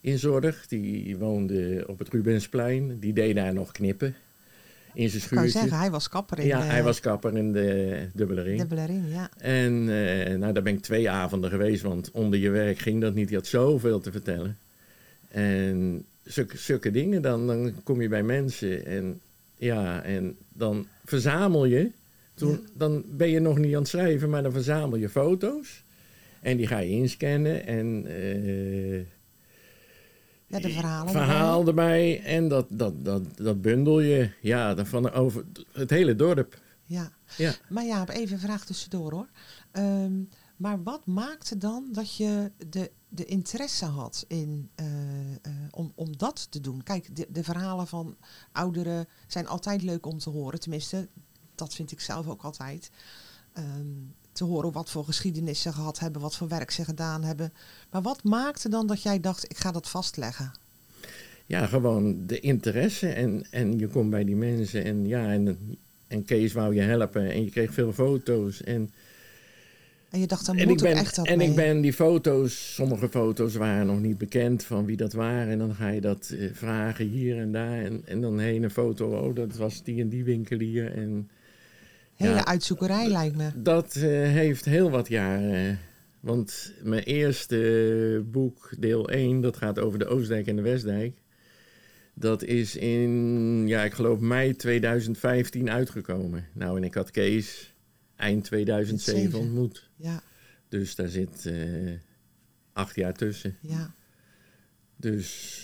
in 0.01 0.19
zorg. 0.19 0.67
Die 0.67 1.17
woonde 1.17 1.83
op 1.87 1.99
het 1.99 2.09
Rubensplein, 2.09 2.99
die 2.99 3.13
deed 3.13 3.35
daar 3.35 3.53
nog 3.53 3.71
knippen 3.71 4.15
in 4.93 5.09
zijn 5.09 5.21
Ik 5.23 5.29
kan 5.29 5.37
schuurtje. 5.37 5.59
zeggen, 5.59 5.77
hij 5.77 5.91
was 5.91 6.09
kapper 6.09 6.39
in 6.39 6.47
Ja, 6.47 6.59
de 6.59 6.65
hij 6.65 6.83
was 6.83 6.99
kapper 6.99 7.37
in 7.37 7.51
de 7.53 8.09
dubbele 8.13 8.41
ring. 8.41 8.59
dubbele 8.59 8.85
ring. 8.85 9.03
Ja. 9.09 9.29
En 9.37 9.73
eh, 9.89 10.35
nou, 10.37 10.53
daar 10.53 10.63
ben 10.63 10.73
ik 10.73 10.81
twee 10.81 11.09
avonden 11.09 11.49
geweest, 11.49 11.81
want 11.81 12.11
onder 12.11 12.39
je 12.39 12.49
werk 12.49 12.77
ging 12.79 13.01
dat 13.01 13.13
niet. 13.13 13.29
Je 13.29 13.35
had 13.35 13.47
zoveel 13.47 13.99
te 13.99 14.11
vertellen. 14.11 14.57
En 15.27 16.05
zulke, 16.23 16.57
zulke 16.57 16.91
dingen, 16.91 17.21
dan, 17.21 17.47
dan 17.47 17.73
kom 17.83 18.01
je 18.01 18.07
bij 18.07 18.23
mensen 18.23 18.85
en 18.85 19.21
ja, 19.57 20.03
en 20.03 20.37
dan 20.53 20.87
verzamel 21.05 21.65
je. 21.65 21.91
Toen. 22.37 22.67
Dan 22.73 23.03
ben 23.07 23.29
je 23.29 23.39
nog 23.39 23.57
niet 23.57 23.73
aan 23.73 23.79
het 23.79 23.87
schrijven, 23.87 24.29
maar 24.29 24.43
dan 24.43 24.51
verzamel 24.51 24.97
je 24.97 25.09
foto's. 25.09 25.83
En 26.41 26.57
die 26.57 26.67
ga 26.67 26.77
je 26.77 26.89
inscannen 26.89 27.65
en 27.65 28.05
eh, 28.05 28.97
ja, 30.47 30.59
de 30.59 30.69
verhalen. 30.69 31.11
verhaal 31.11 31.67
erbij. 31.67 32.21
En 32.23 32.47
dat, 32.47 32.65
dat, 32.69 33.05
dat, 33.05 33.37
dat 33.37 33.61
bundel 33.61 33.99
je. 33.99 34.29
Ja, 34.41 34.73
dan 34.73 34.85
van 34.85 35.11
over 35.11 35.43
het 35.71 35.89
hele 35.89 36.15
dorp. 36.15 36.59
Ja. 36.83 37.11
Ja. 37.37 37.53
Maar 37.69 37.85
ja, 37.85 38.07
even 38.07 38.33
een 38.33 38.41
vraag 38.41 38.65
tussendoor 38.65 39.11
hoor. 39.11 39.27
Ehm, 39.71 40.13
maar 40.57 40.83
wat 40.83 41.05
maakte 41.05 41.57
dan 41.57 41.89
dat 41.91 42.15
je 42.15 42.51
de, 42.69 42.91
de 43.09 43.25
interesse 43.25 43.85
had 43.85 44.25
in, 44.27 44.69
eh, 44.75 44.85
eh, 45.31 45.51
om, 45.71 45.91
om 45.95 46.17
dat 46.17 46.47
te 46.51 46.59
doen? 46.59 46.83
Kijk, 46.83 47.15
de, 47.15 47.27
de 47.29 47.43
verhalen 47.43 47.87
van 47.87 48.17
ouderen 48.51 49.07
zijn 49.27 49.47
altijd 49.47 49.83
leuk 49.83 50.05
om 50.05 50.17
te 50.17 50.29
horen. 50.29 50.59
Tenminste, 50.59 51.07
dat 51.57 51.73
vind 51.73 51.91
ik 51.91 51.99
zelf 51.99 52.27
ook 52.27 52.41
altijd. 52.41 52.89
Ehm, 53.53 53.65
te 54.31 54.43
horen 54.43 54.71
wat 54.71 54.89
voor 54.89 55.05
geschiedenis 55.05 55.61
ze 55.61 55.73
gehad 55.73 55.99
hebben, 55.99 56.21
wat 56.21 56.35
voor 56.35 56.47
werk 56.47 56.71
ze 56.71 56.83
gedaan 56.83 57.23
hebben. 57.23 57.53
Maar 57.91 58.01
wat 58.01 58.23
maakte 58.23 58.69
dan 58.69 58.87
dat 58.87 59.01
jij 59.01 59.19
dacht, 59.19 59.43
ik 59.43 59.57
ga 59.57 59.71
dat 59.71 59.89
vastleggen? 59.89 60.51
Ja, 61.45 61.65
gewoon 61.65 62.25
de 62.25 62.39
interesse. 62.39 63.07
En, 63.07 63.45
en 63.51 63.79
je 63.79 63.87
komt 63.87 64.09
bij 64.09 64.23
die 64.23 64.35
mensen 64.35 64.83
en 64.83 65.07
ja, 65.07 65.31
en, 65.31 65.57
en 66.07 66.25
Kees 66.25 66.53
wou 66.53 66.75
je 66.75 66.81
helpen. 66.81 67.31
En 67.31 67.43
je 67.43 67.49
kreeg 67.49 67.73
veel 67.73 67.93
foto's. 67.93 68.63
En, 68.63 68.91
En 70.09 70.19
je 70.19 70.27
dacht, 70.27 70.45
daar 70.45 70.55
en, 70.55 70.67
moet 70.67 70.81
ik, 70.81 70.89
ben, 70.89 70.97
echt 70.97 71.17
en 71.17 71.37
mee. 71.37 71.49
ik 71.49 71.55
ben 71.55 71.81
die 71.81 71.93
foto's, 71.93 72.73
sommige 72.73 73.09
foto's 73.09 73.55
waren 73.55 73.85
nog 73.85 73.99
niet 73.99 74.17
bekend 74.17 74.63
van 74.63 74.85
wie 74.85 74.97
dat 74.97 75.13
waren. 75.13 75.47
En 75.47 75.57
dan 75.57 75.75
ga 75.75 75.87
je 75.87 76.01
dat 76.01 76.29
eh, 76.29 76.49
vragen 76.53 77.07
hier 77.07 77.37
en 77.37 77.51
daar. 77.51 77.83
En, 77.83 78.01
en 78.05 78.21
dan 78.21 78.39
heen 78.39 78.63
een 78.63 78.69
foto, 78.71 79.17
oh, 79.17 79.35
dat 79.35 79.55
was 79.55 79.83
die 79.83 80.01
en 80.01 80.09
die 80.09 80.23
winkelier. 80.23 80.91
En 80.91 81.29
Hele 82.17 82.33
ja. 82.33 82.45
uitzoekerij 82.45 83.07
lijkt 83.09 83.35
me. 83.35 83.49
dat 83.55 83.95
eh, 83.95 84.01
heeft 84.09 84.65
heel 84.65 84.89
wat 84.89 85.07
jaren. 85.07 85.79
Want 86.19 86.73
mijn 86.83 87.03
eerste 87.03 88.23
boek, 88.25 88.69
deel 88.79 89.09
1, 89.09 89.41
dat 89.41 89.57
gaat 89.57 89.79
over 89.79 89.99
de 89.99 90.05
Oostdijk 90.07 90.47
en 90.47 90.55
de 90.55 90.61
Westdijk. 90.61 91.21
Dat 92.13 92.43
is 92.43 92.75
in, 92.75 93.63
ja, 93.67 93.83
ik 93.83 93.93
geloof 93.93 94.19
mei 94.19 94.55
2015 94.55 95.69
uitgekomen. 95.69 96.45
Nou, 96.53 96.77
en 96.77 96.83
ik 96.83 96.93
had 96.93 97.11
Kees 97.11 97.73
eind 98.15 98.43
2007 98.43 99.21
Zeven. 99.21 99.39
ontmoet. 99.39 99.89
Ja, 99.95 100.21
Dus 100.69 100.95
daar 100.95 101.07
zit 101.07 101.45
eh, 101.45 101.91
acht 102.73 102.95
jaar 102.95 103.13
tussen. 103.13 103.57
ja. 103.61 103.91
Dus, 104.95 105.61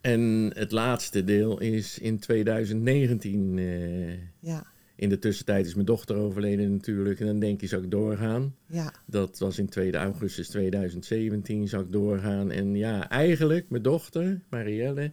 en 0.00 0.50
het 0.54 0.70
laatste 0.70 1.24
deel 1.24 1.60
is 1.60 1.98
in 1.98 2.18
2019. 2.18 3.58
eh, 3.58 4.12
Ja, 4.40 4.66
in 5.00 5.08
de 5.08 5.18
tussentijd 5.18 5.66
is 5.66 5.74
mijn 5.74 5.86
dochter 5.86 6.16
overleden 6.16 6.72
natuurlijk. 6.72 7.20
En 7.20 7.26
dan 7.26 7.38
denk 7.38 7.60
je, 7.60 7.66
zou 7.66 7.82
ik 7.82 7.90
doorgaan? 7.90 8.54
ja, 8.66 8.92
Dat 9.06 9.38
was 9.38 9.58
in 9.58 9.68
2 9.68 9.92
augustus 9.96 10.48
2017, 10.48 11.68
zou 11.68 11.82
ik 11.84 11.92
doorgaan. 11.92 12.50
En 12.50 12.74
ja, 12.74 13.08
eigenlijk 13.08 13.66
mijn 13.68 13.82
dochter, 13.82 14.40
Marielle, 14.50 15.12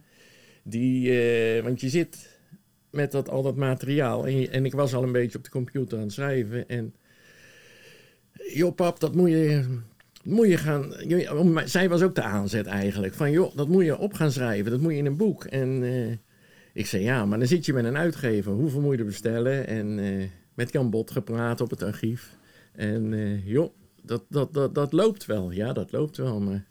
die, 0.62 1.20
eh, 1.20 1.62
want 1.62 1.80
je 1.80 1.88
zit 1.88 2.38
met 2.90 3.12
dat, 3.12 3.28
al 3.28 3.42
dat 3.42 3.56
materiaal. 3.56 4.26
En, 4.26 4.40
je- 4.40 4.48
en 4.48 4.64
ik 4.64 4.72
was 4.72 4.94
al 4.94 5.02
een 5.02 5.12
beetje 5.12 5.38
op 5.38 5.44
de 5.44 5.50
computer 5.50 5.98
aan 5.98 6.04
het 6.04 6.12
schrijven. 6.12 6.68
En 6.68 6.94
joh 8.54 8.74
pap, 8.74 9.00
dat 9.00 9.14
moet 9.14 9.30
je, 9.30 9.64
moet 10.24 10.48
je 10.48 10.56
gaan... 10.56 10.92
zij 11.64 11.88
was 11.88 12.02
ook 12.02 12.14
de 12.14 12.22
aanzet 12.22 12.66
eigenlijk. 12.66 13.14
Van 13.14 13.30
joh, 13.30 13.56
dat 13.56 13.68
moet 13.68 13.84
je 13.84 13.98
op 13.98 14.12
gaan 14.12 14.32
schrijven. 14.32 14.70
Dat 14.70 14.80
moet 14.80 14.92
je 14.92 14.98
in 14.98 15.06
een 15.06 15.16
boek. 15.16 15.44
En 15.44 15.82
eh, 15.82 16.16
ik 16.78 16.86
zei 16.86 17.02
ja, 17.02 17.26
maar 17.26 17.38
dan 17.38 17.48
zit 17.48 17.66
je 17.66 17.72
met 17.72 17.84
een 17.84 17.96
uitgever. 17.96 18.52
Hoeveel 18.52 18.80
moet 18.80 18.98
je 18.98 19.04
bestellen? 19.04 19.66
En 19.66 19.98
eh, 19.98 20.28
met 20.54 20.72
Jan 20.72 20.90
Bot 20.90 21.10
gepraat 21.10 21.60
op 21.60 21.70
het 21.70 21.82
archief. 21.82 22.36
En 22.72 23.12
eh, 23.12 23.46
joh, 23.46 23.72
dat, 24.02 24.24
dat, 24.28 24.54
dat, 24.54 24.74
dat 24.74 24.92
loopt 24.92 25.26
wel. 25.26 25.50
Ja, 25.50 25.72
dat 25.72 25.92
loopt 25.92 26.16
wel. 26.16 26.40
Maar 26.40 26.64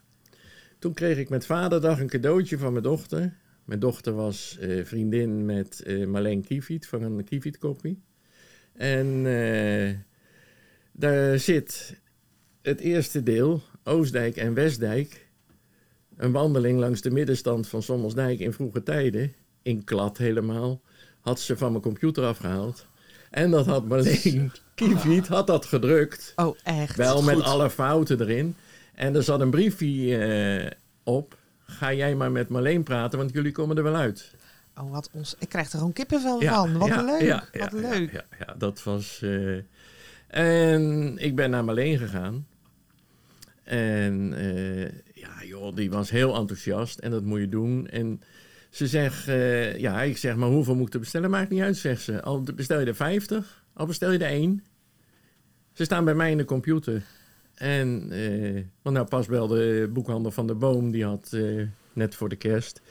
toen 0.80 0.94
kreeg 0.94 1.18
ik 1.18 1.30
met 1.30 1.46
vaderdag 1.46 2.00
een 2.00 2.08
cadeautje 2.08 2.58
van 2.58 2.72
mijn 2.72 2.84
dochter. 2.84 3.34
Mijn 3.66 3.80
dochter 3.80 4.14
was 4.14 4.58
eh, 4.60 4.86
vriendin 4.86 5.46
met 5.46 5.84
Marleen 6.08 6.44
Kiefiet 6.44 6.88
van 6.88 7.02
een 7.02 7.24
Kiefiet 7.24 7.58
Koppie. 7.58 8.02
En 8.74 9.24
daar 10.92 11.40
zit 11.40 12.02
het 12.62 12.80
eerste 12.80 13.24
deel, 13.24 13.62
Oostdijk 13.84 14.36
en 14.36 14.54
Westdijk. 14.54 15.28
Een 16.18 16.32
wandeling 16.32 16.80
langs 16.80 17.02
de 17.02 17.12
middenstand 17.12 17.68
van 17.68 17.84
Sommelsdijk 17.84 18.40
in 18.40 18.54
vroege 18.54 18.84
tijden. 18.84 19.34
In 19.68 19.84
klad 19.84 20.18
helemaal. 20.18 20.82
Had 21.22 21.40
ze 21.40 21.58
van 21.58 21.72
mijn 21.72 21.84
computer 21.84 22.24
afgehaald. 22.26 22.86
En 23.30 23.52
dat 23.52 23.66
had 23.66 23.88
Marleen 23.88 24.52
Kiefiet 24.76 25.28
had 25.28 25.48
dat 25.48 25.66
gedrukt. 25.66 26.34
Oh, 26.36 26.58
echt? 26.64 26.96
Wel 26.96 27.22
met 27.24 27.36
Goed. 27.36 27.44
alle 27.44 27.70
fouten 27.70 28.22
erin. 28.22 28.56
En 28.96 29.16
er 29.16 29.24
zat 29.24 29.42
een 29.42 29.50
briefje 29.50 30.18
eh, 30.18 30.72
op. 31.04 31.38
Ga 31.66 31.94
jij 31.94 32.16
maar 32.16 32.32
met 32.32 32.50
Marleen 32.50 32.84
praten, 32.84 33.18
want 33.18 33.34
jullie 33.34 33.52
komen 33.52 33.78
er 33.78 33.84
wel 33.84 33.96
uit. 33.96 34.36
Oh, 34.78 34.92
wat 34.92 35.10
ons... 35.14 35.36
Ik 35.40 35.50
krijg 35.50 35.72
er 35.72 35.78
gewoon 35.78 35.94
kippenvel 35.94 36.42
van. 36.42 36.78
Wat 36.78 36.88
ja, 36.88 37.04
leuk. 37.04 37.22
ja, 37.22 37.44
wat 37.52 37.72
leuk. 37.72 38.24
Ja, 38.40 38.56
dat 38.58 38.84
was... 38.84 39.22
eh, 39.22 39.58
en 40.28 41.14
ik 41.18 41.36
ben 41.36 41.50
naar 41.50 41.64
Marleen 41.64 41.98
gegaan. 41.98 42.48
En 43.64 44.34
eh, 44.38 44.90
ja, 45.14 45.44
joh, 45.44 45.76
die 45.76 45.90
was 45.90 46.10
heel 46.10 46.36
enthousiast. 46.36 47.00
En 47.00 47.12
dat 47.12 47.24
moet 47.24 47.40
je 47.40 47.50
doen. 47.50 47.88
En 47.88 48.22
ze 48.78 48.88
zegt... 48.88 49.28
eh, 49.28 49.78
ja, 49.78 50.02
ik 50.02 50.18
zeg, 50.18 50.36
maar 50.36 50.50
hoeveel 50.50 50.76
moet 50.76 50.88
ik 50.88 50.94
er 50.94 51.00
bestellen? 51.00 51.30
Maakt 51.30 51.50
niet 51.50 51.62
uit, 51.62 51.78
zegt 51.78 52.02
ze. 52.02 52.22
Al 52.22 52.42
bestel 52.56 52.80
je 52.80 52.86
er 52.86 52.96
50, 52.96 53.64
al 53.74 53.86
bestel 53.86 54.12
je 54.12 54.18
er 54.18 54.30
één. 54.30 54.64
Ze 55.74 55.84
staan 55.84 56.06
bij 56.06 56.16
mij 56.16 56.32
in 56.32 56.38
de 56.38 56.46
computer. 56.46 57.04
En, 57.56 58.12
eh, 58.12 58.64
want 58.82 58.96
nou 58.96 59.08
pas 59.08 59.28
wel 59.28 59.48
de 59.48 59.90
boekhandel 59.94 60.32
van 60.32 60.48
de 60.48 60.56
Boom, 60.56 60.92
die 60.92 61.06
had 61.06 61.34
eh, 61.34 61.64
net 61.94 62.16
voor 62.16 62.30
de 62.30 62.36
kerst, 62.36 62.82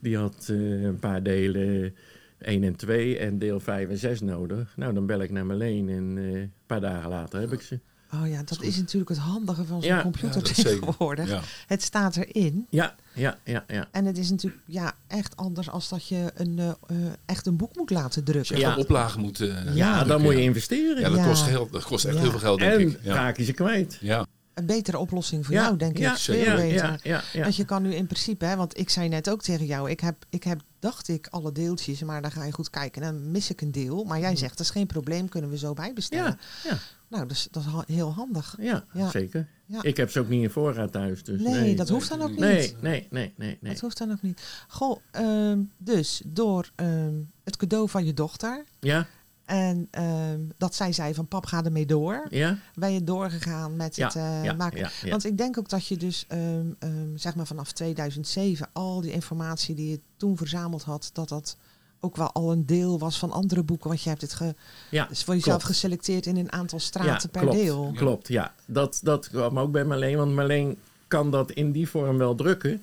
die 0.00 0.16
had 0.16 0.46
een 0.48 0.98
paar 1.00 1.22
delen 1.22 1.94
1 2.38 2.62
en 2.64 2.76
2 2.76 3.18
en 3.18 3.38
deel 3.38 3.60
5 3.60 3.88
en 3.88 3.98
6 3.98 4.20
nodig. 4.20 4.76
Nou, 4.76 4.94
dan 4.94 5.06
bel 5.06 5.20
ik 5.20 5.30
naar 5.30 5.46
Marleen 5.46 5.88
en 5.88 6.16
een 6.16 6.52
paar 6.66 6.80
dagen 6.80 7.10
later 7.10 7.40
heb 7.40 7.52
ik 7.52 7.60
ze. 7.60 7.78
Oh 8.22 8.28
ja, 8.28 8.42
dat 8.44 8.62
is 8.62 8.76
natuurlijk 8.76 9.08
het 9.10 9.18
handige 9.18 9.64
van 9.64 9.82
zo'n 9.82 9.90
Ja, 9.90 10.02
computer 10.02 10.42
ja, 10.46 10.62
tegenwoordig. 10.62 11.28
Ja. 11.28 11.40
Het 11.66 11.82
staat 11.82 12.16
erin. 12.16 12.66
Ja, 12.70 12.94
ja, 13.12 13.38
ja, 13.44 13.64
ja. 13.66 13.88
En 13.92 14.04
het 14.04 14.18
is 14.18 14.30
natuurlijk 14.30 14.62
ja, 14.66 14.92
echt 15.06 15.36
anders 15.36 15.70
als 15.70 15.88
dat 15.88 16.08
je 16.08 16.30
een, 16.34 16.58
eh, 16.58 16.68
eh, 16.68 16.96
echt 17.26 17.46
een 17.46 17.56
boek 17.56 17.76
moet 17.76 17.90
laten 17.90 18.24
drukken. 18.24 18.54
Als 18.54 18.64
je 18.64 18.68
Ja. 18.70 18.76
oplagen 18.76 19.20
moet... 19.20 19.40
eh, 19.40 19.74
Ja, 19.74 20.04
dan 20.04 20.22
moet 20.22 20.34
je 20.34 20.42
investeren. 20.42 21.00
Ja, 21.00 21.08
dat 21.08 21.18
Ja. 21.18 21.26
kost, 21.26 21.44
heel, 21.44 21.68
dat 21.70 21.84
kost 21.84 22.04
echt 22.04 22.14
Ja. 22.14 22.20
heel 22.20 22.30
veel 22.30 22.38
geld, 22.38 22.58
denk 22.58 22.72
en 22.72 22.80
ik. 22.88 22.98
Ja. 23.02 23.14
raak 23.14 23.36
je 23.36 23.44
ze 23.44 23.52
kwijt. 23.52 23.98
Ja. 24.00 24.26
Een 24.54 24.66
betere 24.66 24.98
oplossing 24.98 25.44
voor 25.46 25.54
ja, 25.54 25.62
jou, 25.62 25.76
denk 25.76 25.98
ja, 25.98 26.12
ik. 26.12 26.18
Veel 26.18 26.34
ja, 26.34 26.54
beter. 26.56 26.84
Ja, 26.84 26.98
ja, 27.02 27.22
ja. 27.32 27.42
Want 27.42 27.56
je 27.56 27.64
kan 27.64 27.82
nu 27.82 27.94
in 27.94 28.06
principe, 28.06 28.44
hè, 28.44 28.56
want 28.56 28.78
ik 28.78 28.90
zei 28.90 29.08
net 29.08 29.30
ook 29.30 29.42
tegen 29.42 29.66
jou, 29.66 29.90
ik 29.90 30.00
heb, 30.00 30.24
ik 30.30 30.44
heb, 30.44 30.60
dacht 30.78 31.08
ik, 31.08 31.26
alle 31.26 31.52
deeltjes, 31.52 32.02
maar 32.02 32.22
dan 32.22 32.30
ga 32.30 32.44
je 32.44 32.52
goed 32.52 32.70
kijken. 32.70 33.02
Dan 33.02 33.30
mis 33.30 33.50
ik 33.50 33.60
een 33.60 33.72
deel. 33.72 34.04
Maar 34.04 34.20
jij 34.20 34.36
zegt, 34.36 34.56
dat 34.56 34.66
is 34.66 34.72
geen 34.72 34.86
probleem, 34.86 35.28
kunnen 35.28 35.50
we 35.50 35.58
zo 35.58 35.72
bijbestellen. 35.72 36.38
Ja, 36.64 36.70
ja, 36.70 36.78
Nou, 37.08 37.26
dus, 37.28 37.48
dat 37.50 37.62
is 37.62 37.72
ha- 37.72 37.84
heel 37.86 38.12
handig. 38.12 38.56
ja, 38.60 38.84
zeker. 39.10 39.48
Ik 39.80 39.96
heb 39.96 40.10
ze 40.10 40.20
ook 40.20 40.28
niet 40.28 40.42
in 40.42 40.50
voorraad 40.50 40.92
thuis. 40.92 41.24
Dus 41.24 41.40
nee, 41.40 41.54
nee, 41.54 41.76
dat 41.76 41.88
hoeft 41.88 42.08
dan 42.08 42.22
ook 42.22 42.30
niet. 42.30 42.38
nee, 42.38 42.76
nee, 42.80 43.06
nee, 43.10 43.32
nee, 43.36 43.58
nee. 43.60 43.72
Dat 43.72 43.80
hoeft 43.80 43.98
dan 43.98 44.10
ook 44.10 44.22
niet. 44.22 44.64
Goh, 44.68 45.00
ehm, 45.10 45.58
dus 45.78 46.22
door 46.26 46.70
ehm, 46.74 47.14
het 47.44 47.56
cadeau 47.56 47.88
van 47.88 48.04
je 48.04 48.14
dochter 48.14 48.64
Ja, 48.80 49.06
en 49.44 49.88
ehm, 49.90 50.40
dat 50.56 50.74
zij 50.74 50.92
zei 50.92 51.14
van 51.14 51.28
pap 51.28 51.46
ga 51.46 51.64
ermee 51.64 51.86
door, 51.86 52.26
ja, 52.30 52.58
ben 52.74 52.92
je 52.92 53.04
doorgegaan 53.04 53.76
met 53.76 53.96
ja, 53.96 54.06
het 54.06 54.16
eh, 54.16 54.44
ja, 54.44 54.52
maken. 54.52 54.90
Want 55.10 55.24
ik 55.24 55.38
denk 55.38 55.58
ook 55.58 55.68
dat 55.68 55.86
je 55.86 55.96
dus 55.96 56.24
ehm, 56.28 56.66
ehm, 56.78 57.16
zeg 57.16 57.34
maar 57.34 57.46
vanaf 57.46 57.72
2007 57.72 58.68
al 58.72 59.00
die 59.00 59.12
informatie 59.12 59.74
die 59.74 59.90
je 59.90 60.00
toen 60.16 60.36
verzameld 60.36 60.82
had, 60.82 61.10
dat 61.12 61.28
dat 61.28 61.56
ook 62.00 62.16
wel 62.16 62.32
al 62.32 62.52
een 62.52 62.66
deel 62.66 62.98
was 62.98 63.18
van 63.18 63.32
andere 63.32 63.62
boeken. 63.62 63.88
Want 63.88 64.02
je 64.02 64.08
hebt 64.08 64.20
het 64.20 64.32
ge, 64.32 64.54
Ja, 64.90 65.06
dus 65.06 65.24
voor 65.24 65.34
jezelf 65.34 65.56
klopt. 65.56 65.74
geselecteerd 65.74 66.26
in 66.26 66.36
een 66.36 66.52
aantal 66.52 66.80
straten 66.80 67.30
per 67.30 67.40
klopt, 67.40 67.56
deel. 67.56 67.92
Klopt, 67.94 68.28
ja. 68.28 68.54
Dat, 68.66 69.00
dat 69.02 69.28
kwam 69.28 69.58
ook 69.58 69.72
bij 69.72 69.84
Marleen, 69.84 70.16
want 70.16 70.34
Marleen 70.34 70.78
kan 71.08 71.30
dat 71.30 71.50
in 71.50 71.72
die 71.72 71.88
vorm 71.88 72.18
wel 72.18 72.34
drukken. 72.34 72.82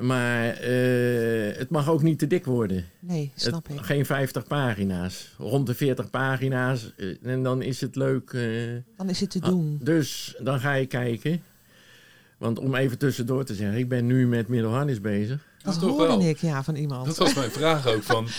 Maar 0.00 0.48
eh, 0.50 1.56
het 1.56 1.70
mag 1.70 1.88
ook 1.88 2.02
niet 2.02 2.18
te 2.18 2.26
dik 2.26 2.44
worden. 2.44 2.84
Nee, 2.98 3.32
snap 3.34 3.66
Het- 3.68 3.76
ik. 3.78 3.84
Geen 3.84 4.06
50 4.06 4.44
pagina's. 4.46 5.34
Rond 5.38 5.66
de 5.66 5.74
40 5.74 6.10
pagina's. 6.10 6.92
eh, 6.96 7.16
en 7.22 7.42
dan 7.42 7.62
is 7.62 7.80
het 7.80 7.96
leuk. 7.96 8.30
eh, 8.32 8.42
Dan 8.96 9.08
is 9.08 9.20
het 9.20 9.30
te 9.30 9.38
ah, 9.40 9.48
doen. 9.48 9.78
dus 9.82 10.34
dan 10.38 10.60
ga 10.60 10.72
je 10.72 10.86
kijken. 10.86 11.42
Want 12.38 12.58
om 12.58 12.74
even 12.74 12.98
tussendoor 12.98 13.44
te 13.44 13.54
zeggen, 13.54 13.78
ik 13.78 13.88
ben 13.88 14.06
nu 14.06 14.26
met 14.26 14.48
Middelharnis 14.48 15.00
bezig. 15.00 15.48
Dat 15.62 15.78
toch 15.80 15.90
hoorde 15.90 16.06
wel. 16.06 16.20
ik 16.28 16.38
ja, 16.38 16.62
van 16.64 16.74
iemand. 16.74 17.06
Dat 17.06 17.16
was 17.16 17.34
mijn 17.34 17.50
vraag 17.50 17.86
ook 17.86 18.02
van. 18.02 18.26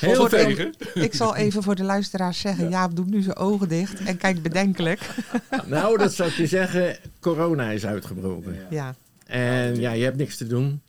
Heel 0.00 0.28
tegen. 0.28 0.74
Ik 0.94 1.14
zal 1.14 1.36
even 1.36 1.62
voor 1.62 1.74
de 1.74 1.82
luisteraars 1.82 2.40
zeggen, 2.40 2.68
Jaap 2.70 2.96
doet 2.96 3.10
nu 3.10 3.22
zijn 3.22 3.36
ogen 3.36 3.68
dicht 3.68 4.02
en 4.04 4.16
kijkt 4.16 4.42
bedenkelijk. 4.42 5.00
Nou, 5.66 5.98
dat 5.98 6.12
zou 6.14 6.28
ik 6.28 6.34
je 6.36 6.46
zeggen. 6.46 6.96
Corona 7.20 7.70
is 7.70 7.86
uitgebroken. 7.86 8.56
Ja, 8.70 8.94
En 9.32 9.80
ja, 9.80 9.92
je 9.92 10.04
hebt 10.04 10.16
niks 10.16 10.36
te 10.36 10.46
doen. 10.46 10.82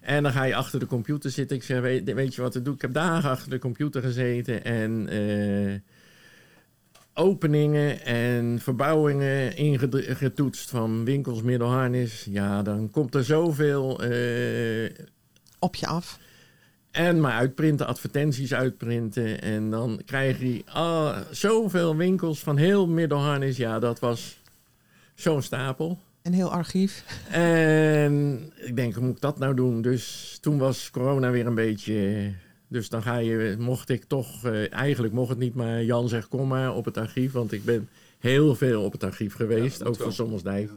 En 0.00 0.22
dan 0.22 0.32
ga 0.32 0.42
je 0.44 0.54
achter 0.54 0.78
de 0.78 0.86
computer 0.86 1.30
zitten. 1.30 1.56
Ik 1.56 1.62
zeg, 1.62 1.80
weet, 1.80 2.12
weet 2.12 2.34
je 2.34 2.42
wat 2.42 2.54
ik 2.54 2.64
doe? 2.64 2.74
Ik 2.74 2.80
heb 2.80 2.92
dagen 2.92 3.30
achter 3.30 3.50
de 3.50 3.58
computer 3.58 4.02
gezeten. 4.02 4.64
En 4.64 5.08
eh, 5.08 5.80
openingen 7.14 8.04
en 8.04 8.58
verbouwingen 8.60 9.56
ingetoetst 9.56 10.70
van 10.70 11.04
winkels, 11.04 11.42
middelharnis. 11.42 12.26
Ja, 12.30 12.62
dan 12.62 12.90
komt 12.90 13.14
er 13.14 13.24
zoveel... 13.24 14.02
eh, 14.02 14.90
op 15.58 15.74
je 15.74 15.86
af. 15.86 16.18
en 16.90 17.20
maar 17.20 17.32
uitprinten, 17.32 17.86
advertenties 17.86 18.54
uitprinten. 18.54 19.42
En 19.42 19.70
dan 19.70 20.02
krijg 20.04 20.40
je 20.40 20.62
ah, 20.66 21.18
zoveel 21.30 21.96
winkels 21.96 22.40
van 22.40 22.56
heel 22.56 22.86
middelharnis. 22.86 23.56
Ja, 23.56 23.78
dat 23.78 23.98
was 23.98 24.38
zo'n 25.14 25.42
stapel. 25.42 25.98
Een 26.28 26.34
heel 26.34 26.52
archief. 26.52 27.04
En 27.30 28.52
ik 28.56 28.76
denk, 28.76 28.94
hoe 28.94 29.04
moet 29.04 29.14
ik 29.14 29.20
dat 29.20 29.38
nou 29.38 29.54
doen? 29.54 29.82
Dus 29.82 30.38
toen 30.40 30.58
was 30.58 30.90
corona 30.90 31.30
weer 31.30 31.46
een 31.46 31.54
beetje... 31.54 32.30
Dus 32.66 32.88
dan 32.88 33.02
ga 33.02 33.16
je, 33.16 33.56
mocht 33.58 33.88
ik 33.88 34.04
toch, 34.04 34.44
eh, 34.44 34.72
eigenlijk 34.72 35.14
mocht 35.14 35.28
het 35.28 35.38
niet, 35.38 35.54
maar 35.54 35.84
Jan 35.84 36.08
zegt 36.08 36.28
kom 36.28 36.48
maar 36.48 36.74
op 36.74 36.84
het 36.84 36.96
archief. 36.96 37.32
Want 37.32 37.52
ik 37.52 37.64
ben 37.64 37.88
heel 38.18 38.54
veel 38.54 38.82
op 38.82 38.92
het 38.92 39.04
archief 39.04 39.34
geweest, 39.34 39.84
ook 39.84 39.96
van 39.96 40.12
Sommelsdijk. 40.12 40.70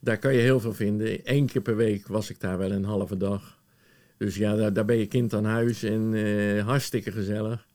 Daar 0.00 0.18
kan 0.18 0.34
je 0.34 0.40
heel 0.40 0.60
veel 0.60 0.74
vinden. 0.74 1.20
Eén 1.24 1.46
keer 1.46 1.62
per 1.62 1.76
week 1.76 2.06
was 2.06 2.30
ik 2.30 2.40
daar 2.40 2.58
wel 2.58 2.72
een 2.72 2.84
halve 2.84 3.16
dag. 3.16 3.58
Dus 4.16 4.36
ja, 4.36 4.54
daar, 4.54 4.72
daar 4.72 4.84
ben 4.84 4.96
je 4.96 5.06
kind 5.06 5.34
aan 5.34 5.44
huis 5.44 5.82
en 5.82 6.14
eh, 6.14 6.66
hartstikke 6.66 7.12
gezellig. 7.12 7.66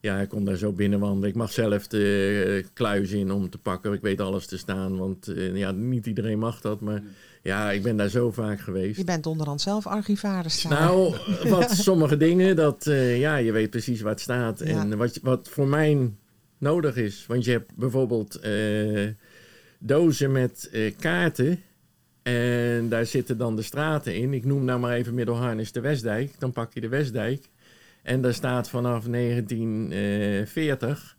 Ja, 0.00 0.20
ik 0.20 0.28
kom 0.28 0.44
daar 0.44 0.56
zo 0.56 0.72
binnenwandelen. 0.72 1.28
Ik 1.28 1.34
mag 1.34 1.52
zelf 1.52 1.86
de 1.86 2.62
eh, 2.62 2.70
kluis 2.74 3.10
in 3.10 3.30
om 3.30 3.50
te 3.50 3.58
pakken. 3.58 3.92
Ik 3.92 4.00
weet 4.00 4.20
alles 4.20 4.46
te 4.46 4.58
staan, 4.58 4.96
want 4.96 5.28
eh, 5.28 5.56
ja, 5.56 5.70
niet 5.70 6.06
iedereen 6.06 6.38
mag 6.38 6.60
dat. 6.60 6.80
Maar 6.80 7.02
ja, 7.42 7.70
ik 7.70 7.82
ben 7.82 7.96
daar 7.96 8.08
zo 8.08 8.30
vaak 8.30 8.60
geweest. 8.60 8.96
Je 8.96 9.04
bent 9.04 9.26
onderhand 9.26 9.60
zelf 9.60 9.86
archivaris. 9.86 10.62
daar. 10.62 10.80
Nou, 10.80 11.14
wat 11.58 11.70
sommige 11.70 12.16
dingen, 12.16 12.56
dat, 12.56 12.86
eh, 12.86 13.18
ja, 13.18 13.36
je 13.36 13.52
weet 13.52 13.70
precies 13.70 14.00
waar 14.00 14.12
het 14.12 14.20
staat. 14.20 14.58
Ja. 14.58 14.66
En 14.66 14.96
wat, 14.96 15.18
wat 15.22 15.48
voor 15.48 15.66
mij 15.66 16.10
nodig 16.58 16.96
is. 16.96 17.24
Want 17.26 17.44
je 17.44 17.50
hebt 17.50 17.76
bijvoorbeeld 17.76 18.40
dozen 19.78 20.32
met 20.32 20.70
kaarten. 20.98 21.62
En 22.22 22.88
daar 22.88 23.06
zitten 23.06 23.38
dan 23.38 23.56
de 23.56 23.62
straten 23.62 24.14
in. 24.14 24.34
Ik 24.34 24.44
noem 24.44 24.64
nou 24.64 24.80
maar 24.80 24.92
even 24.92 25.14
Middelharnis 25.14 25.72
de 25.72 25.80
Westdijk. 25.80 26.34
Dan 26.38 26.52
pak 26.52 26.74
je 26.74 26.80
de 26.80 26.88
Westdijk. 26.88 27.48
En 28.08 28.20
daar 28.20 28.34
staat 28.34 28.68
vanaf 28.68 29.04
1940... 29.04 31.16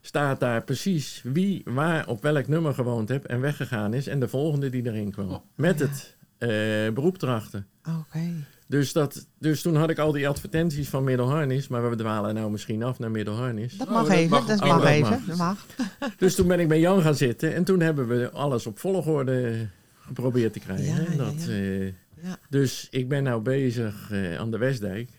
staat 0.00 0.40
daar 0.40 0.64
precies 0.64 1.20
wie 1.24 1.62
waar 1.64 2.08
op 2.08 2.22
welk 2.22 2.48
nummer 2.48 2.74
gewoond 2.74 3.08
heeft 3.08 3.26
en 3.26 3.40
weggegaan 3.40 3.94
is. 3.94 4.06
En 4.06 4.20
de 4.20 4.28
volgende 4.28 4.70
die 4.70 4.86
erin 4.86 5.10
kwam. 5.10 5.30
Oh. 5.30 5.38
Met 5.54 5.78
Ja. 5.78 5.84
het 5.86 6.16
eh 6.38 6.48
beroep 6.94 7.22
erachter. 7.22 7.64
Oké. 7.88 8.20
Dus, 8.66 8.92
dat, 8.92 9.26
dus 9.38 9.62
toen 9.62 9.76
had 9.76 9.90
ik 9.90 9.98
al 9.98 10.12
die 10.12 10.28
advertenties 10.28 10.88
van 10.88 11.04
Middelharnis, 11.04 11.68
maar 11.68 11.90
we 11.90 11.96
dwalen 11.96 12.34
nou 12.34 12.50
misschien 12.50 12.82
af 12.82 12.98
naar 12.98 13.10
Middelharnis. 13.10 13.76
Dat 13.76 13.86
Oh, 13.88 13.92
mag 13.94 14.06
dat 14.06 14.16
even. 14.16 14.30
mag 14.30 14.46
Dat 14.46 14.62
ook. 14.62 14.68
mag 14.68 14.76
Oh, 14.78 14.82
dat 14.82 14.92
even. 14.92 15.10
mag. 15.10 15.24
Dat 15.26 15.36
mag. 15.36 15.66
Dus 16.16 16.34
toen 16.34 16.46
ben 16.46 16.60
ik 16.60 16.68
bij 16.68 16.80
Jan 16.80 17.02
gaan 17.02 17.14
zitten 17.14 17.54
en 17.54 17.64
toen 17.64 17.80
hebben 17.80 18.08
we 18.08 18.30
alles 18.30 18.66
op 18.66 18.78
volgorde 18.78 19.66
geprobeerd 20.00 20.52
te 20.52 20.58
krijgen. 20.58 20.84
Ja, 20.84 20.96
ja, 21.10 21.16
dat, 21.16 21.44
ja. 21.44 21.50
eh, 21.52 21.86
Ja. 22.22 22.38
dus 22.50 22.86
ik 22.90 23.08
ben 23.08 23.22
nou 23.22 23.42
bezig 23.42 24.08
eh, 24.10 24.36
aan 24.38 24.50
de 24.50 24.58
Westdijk. 24.58 25.10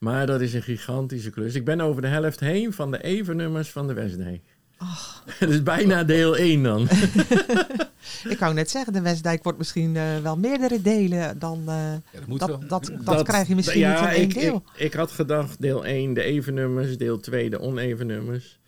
Maar 0.00 0.26
dat 0.26 0.40
is 0.40 0.54
een 0.54 0.62
gigantische 0.62 1.30
klus. 1.30 1.54
Ik 1.54 1.64
ben 1.64 1.80
over 1.80 2.02
de 2.02 2.08
helft 2.08 2.40
heen 2.40 2.72
van 2.72 2.90
de 2.90 3.02
evennummers 3.02 3.70
van 3.70 3.86
de 3.86 3.92
Westdijk. 3.92 4.42
Ach, 4.76 5.24
Dat 5.38 5.48
is 5.48 5.62
bijna 5.62 6.04
deel 6.04 6.36
1 6.36 6.62
dan. 6.62 6.82
ik 8.28 8.36
wou 8.38 8.54
net 8.54 8.70
zeggen, 8.70 8.92
de 8.92 9.00
Westdijk 9.00 9.42
wordt 9.42 9.58
misschien 9.58 9.96
eh, 9.96 10.18
wel 10.22 10.36
meerdere 10.36 10.82
delen 10.82 11.38
dan... 11.38 11.60
eh, 11.66 11.74
Ja, 11.74 12.00
dat 12.12 12.26
moet 12.26 12.38
wel. 12.38 12.48
dat, 12.58 12.68
dat, 12.68 12.92
dat, 13.04 13.22
krijg 13.22 13.48
je 13.48 13.54
misschien 13.54 13.80
ja, 13.80 14.00
niet 14.00 14.10
in 14.10 14.16
één 14.16 14.28
ik, 14.28 14.34
deel. 14.34 14.62
Ik, 14.74 14.80
ik 14.84 14.92
had 14.92 15.10
gedacht 15.10 15.60
deel 15.60 15.84
1 15.86 16.14
de 16.14 16.22
even 16.22 16.54
nummers, 16.54 16.98
deel 16.98 17.20
2 17.20 17.50
de 17.50 17.60
oneven 17.60 18.06
nummers. 18.06 18.58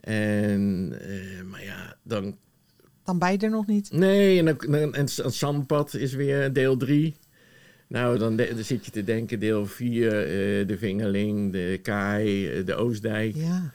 En, 0.00 0.92
eh, 1.00 1.42
maar 1.50 1.64
ja, 1.64 1.96
dan... 2.02 2.36
Dan 3.04 3.18
beide 3.18 3.48
nog 3.48 3.66
niet. 3.66 3.92
Nee, 3.92 4.38
en, 4.38 4.44
dan, 4.44 4.94
en 4.94 5.00
het 5.00 5.34
zandpad 5.34 5.94
is 5.94 6.14
weer 6.14 6.52
deel 6.52 6.76
3. 6.76 7.16
Nou, 7.94 8.18
dan, 8.18 8.36
de- 8.36 8.52
dan 8.54 8.64
zit 8.64 8.84
je 8.84 8.90
te 8.90 9.04
denken 9.04 9.38
deel 9.40 9.66
4, 9.66 10.06
eh, 10.22 10.66
de 10.66 10.76
Vingerling, 10.78 11.52
de 11.52 11.78
Kaai, 11.82 12.48
eh, 12.48 12.66
de 12.66 12.74
Oostdijk, 12.74 13.34
Ja. 13.36 13.72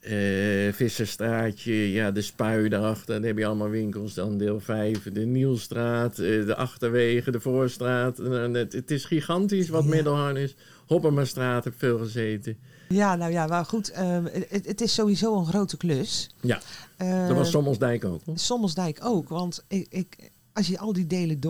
eh 0.00 0.72
Visserstraatje, 0.72 1.92
ja, 1.92 2.10
de 2.10 2.20
Spui 2.22 2.68
daarachter. 2.68 3.14
Dan 3.14 3.22
heb 3.22 3.38
je 3.38 3.46
allemaal 3.46 3.68
winkels. 3.68 4.14
Dan 4.14 4.38
deel 4.38 4.60
5, 4.60 5.02
de 5.12 5.20
Nielstraat, 5.26 6.16
de 6.16 6.54
Achterwegen, 6.56 7.32
de 7.32 7.40
Voorstraat. 7.40 8.16
Het, 8.16 8.72
het 8.72 8.90
is 8.90 9.04
gigantisch 9.04 9.68
wat 9.68 9.84
Ja. 9.84 9.90
Middelharn 9.90 10.36
is. 10.36 10.54
Hoppermastraat 10.86 11.64
heb 11.64 11.74
veel 11.76 11.98
gezeten. 11.98 12.56
ja, 12.88 13.16
nou 13.16 13.32
ja, 13.32 13.46
maar 13.46 13.64
goed. 13.64 13.90
eh, 13.90 14.18
het, 14.48 14.66
het 14.66 14.80
is 14.80 14.94
sowieso 14.94 15.38
een 15.38 15.46
grote 15.46 15.76
klus. 15.76 16.30
Ja, 16.40 16.60
dat 16.98 17.36
was 17.36 17.50
Sommelsdijk 17.50 18.04
ook. 18.04 18.22
hoor. 18.24 18.38
Sommelsdijk 18.38 18.98
ook. 19.02 19.28
Want 19.28 19.64
ik, 19.68 19.86
ik, 19.90 20.30
als 20.52 20.66
je 20.66 20.78
al 20.78 20.92
die 20.92 21.06
delen 21.06 21.40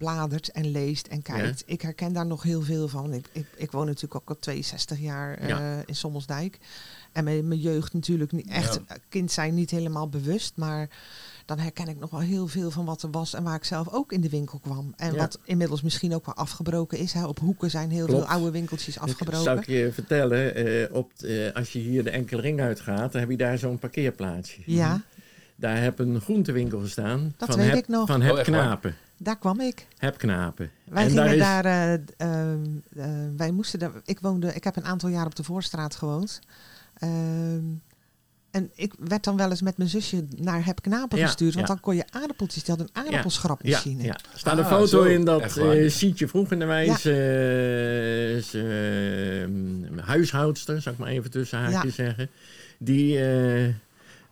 doorbladert 0.00 0.48
en 0.48 0.70
leest 0.70 1.06
en 1.06 1.22
kijkt, 1.22 1.62
ik 1.66 1.82
herken 1.82 2.12
daar 2.12 2.26
nog 2.26 2.42
heel 2.42 2.62
veel 2.62 2.88
van. 2.88 3.12
Ik, 3.12 3.26
ik, 3.32 3.46
ik 3.56 3.70
woon 3.70 3.86
natuurlijk 3.86 4.14
ook 4.14 4.28
al 4.28 4.36
62 4.40 4.98
jaar 5.00 5.34
eh, 5.38 5.48
Ja. 5.48 5.82
in 5.86 5.96
Sommelsdijk. 5.96 6.58
En 7.12 7.24
mijn, 7.24 7.48
mijn 7.48 7.60
jeugd 7.60 7.92
natuurlijk 7.92 8.32
niet 8.32 8.48
echt 8.48 8.80
Ja. 8.88 8.96
kind 9.08 9.32
zijn 9.32 9.54
niet 9.54 9.70
helemaal 9.70 10.08
bewust, 10.08 10.52
maar 10.56 10.88
dan 11.46 11.58
herken 11.58 11.88
ik 11.88 11.98
nog 11.98 12.10
wel 12.10 12.20
heel 12.20 12.46
veel 12.46 12.70
van 12.70 12.84
wat 12.84 13.02
er 13.02 13.10
was 13.10 13.34
en 13.34 13.42
waar 13.42 13.54
ik 13.54 13.64
zelf 13.64 13.88
ook 13.88 14.12
in 14.12 14.20
de 14.20 14.28
winkel 14.28 14.58
kwam. 14.58 14.92
En 14.96 15.12
Ja. 15.12 15.18
wat 15.18 15.38
inmiddels 15.44 15.82
misschien 15.82 16.14
ook 16.14 16.26
wel 16.26 16.34
afgebroken 16.34 16.98
is. 16.98 17.12
Hè. 17.12 17.26
Op 17.26 17.38
hoeken 17.38 17.70
zijn 17.70 17.90
heel 17.90 18.06
Klopt. 18.06 18.22
veel 18.26 18.30
oude 18.32 18.50
winkeltjes 18.50 18.94
Dat 18.94 19.08
zou 19.08 19.10
afgebroken. 19.10 19.58
ik 19.62 19.66
je 19.66 19.90
vertellen. 19.92 20.54
eh, 20.54 20.94
op, 20.96 21.12
eh, 21.22 21.52
als 21.54 21.72
je 21.72 21.78
hier 21.78 22.04
de 22.04 22.10
enkele 22.10 22.40
ring 22.40 22.60
uitgaat, 22.60 23.12
dan 23.12 23.20
heb 23.20 23.30
je 23.30 23.36
daar 23.36 23.58
zo'n 23.58 23.78
parkeerplaatsje. 23.78 24.60
Ja, 24.66 25.02
Daar 25.56 25.82
heb 25.82 25.98
een 25.98 26.20
groentewinkel 26.20 26.80
gestaan. 26.80 27.34
Dat 27.36 27.48
van 27.48 27.58
weet 27.58 27.74
ik 27.76 27.88
nog. 27.88 28.06
Van 28.06 28.22
Hep 28.22 28.36
Oh? 28.36 28.42
Knapen. 28.42 28.96
Daar 29.22 29.38
kwam 29.38 29.60
ik. 29.60 29.86
Heb 29.98 30.18
Knapen. 30.18 30.70
Wij 30.84 31.04
En 31.04 31.10
gingen 31.10 31.32
is- 31.32 31.38
daar, 31.38 31.64
eh, 31.64 31.92
ehm, 32.16 32.64
eh, 32.96 33.04
wij 33.36 33.50
moesten 33.50 33.78
daar, 33.78 33.90
ik 34.04 34.20
woonde, 34.20 34.54
ik 34.54 34.64
heb 34.64 34.76
een 34.76 34.84
aantal 34.84 35.08
jaar 35.08 35.26
op 35.26 35.34
de 35.34 35.42
Voorstraat 35.44 35.94
gewoond. 35.96 36.40
Ehm, 36.98 37.62
en 38.50 38.70
ik 38.74 38.92
werd 38.98 39.24
dan 39.24 39.36
wel 39.36 39.50
eens 39.50 39.62
met 39.62 39.76
mijn 39.76 39.88
zusje 39.90 40.24
naar 40.36 40.64
Heb 40.64 40.82
Knapen 40.82 41.18
Ja, 41.18 41.26
gestuurd, 41.26 41.54
want 41.54 41.66
ja. 41.68 41.72
dan 41.74 41.82
kon 41.82 41.96
je 41.96 42.04
aardappeltjes, 42.10 42.64
die 42.64 42.74
had 42.74 42.84
een 42.88 43.04
aardappelschrapmachine. 43.04 44.02
ja. 44.02 44.12
Er 44.32 44.38
staat 44.38 44.58
een 44.58 44.64
Ah, 44.64 44.70
foto 44.70 44.86
zo. 44.86 45.02
in 45.02 45.24
dat 45.24 45.56
eh 45.56 45.90
Sietje 45.90 46.28
vroeg 46.28 46.52
in 46.52 46.58
de 46.58 46.64
wijs, 46.64 47.04
eh, 47.04 48.36
is, 48.36 48.54
eh, 48.54 50.04
huishoudster, 50.06 50.82
zal 50.82 50.92
ik 50.92 50.98
maar 50.98 51.08
even 51.08 51.30
tussen 51.30 51.58
haakjes 51.58 51.94
zeggen. 51.94 52.28
Die, 52.78 53.18
eh, 53.24 53.74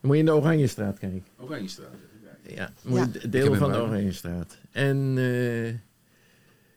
moet 0.01 0.13
je 0.13 0.19
in 0.19 0.25
de 0.27 0.35
Oranjestraat 0.35 0.99
kijken. 0.99 1.25
Oranjestraat. 1.39 1.89
Ja, 2.55 2.73
moet 2.83 3.19
Ja. 3.23 3.29
deel 3.29 3.51
heb 3.51 3.57
van 3.61 3.73
de 3.73 3.79
Oranjestraat. 3.79 4.59
En 4.71 5.15
eh, 5.17 5.75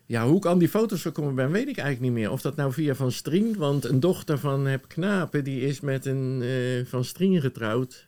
ja, 0.05 0.27
hoe 0.27 0.37
ik 0.37 0.45
aan 0.45 0.59
die 0.59 0.69
foto's 0.69 1.01
gekomen 1.01 1.35
ben, 1.35 1.51
weet 1.51 1.67
ik 1.67 1.77
eigenlijk 1.77 1.99
niet 1.99 2.21
meer. 2.23 2.31
Of 2.31 2.41
dat 2.41 2.55
nou 2.55 2.73
via 2.73 2.95
Van 2.95 3.11
Strien, 3.11 3.57
want 3.57 3.85
een 3.85 3.99
dochter 3.99 4.37
van 4.39 4.65
Heb 4.65 4.85
Knapen, 4.87 5.43
die 5.43 5.61
is 5.61 5.79
met 5.79 6.05
een 6.05 6.41
eh, 6.41 6.85
Van 6.85 7.05
Strien 7.05 7.41
getrouwd. 7.41 8.07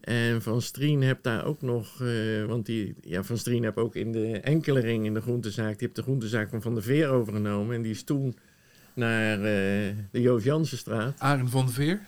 En 0.00 0.42
Van 0.42 0.62
Strien 0.62 1.02
heb 1.02 1.22
daar 1.22 1.44
ook 1.44 1.62
nog, 1.62 2.00
eh, 2.02 2.44
want 2.46 2.66
die, 2.66 2.94
ja, 3.00 3.22
Van 3.22 3.38
Strien 3.38 3.62
heb 3.62 3.76
ook 3.78 3.94
in 3.94 4.12
de 4.12 4.40
enkele 4.40 4.80
ring 4.80 5.04
in 5.06 5.14
de 5.14 5.20
groentezaak, 5.20 5.68
die 5.68 5.76
heeft 5.78 5.96
de 5.96 6.02
groentezaak 6.02 6.48
van 6.48 6.62
Van 6.62 6.74
der 6.74 6.82
Veer 6.82 7.08
overgenomen. 7.08 7.74
En 7.76 7.82
die 7.82 7.90
is 7.90 8.02
toen 8.02 8.36
naar 8.94 9.36
eh, 9.36 9.42
de 10.10 10.20
Joost 10.20 10.44
Jansenstraat. 10.44 11.18
Arend 11.18 11.50
van 11.50 11.66
de 11.66 11.72
Veer. 11.72 12.00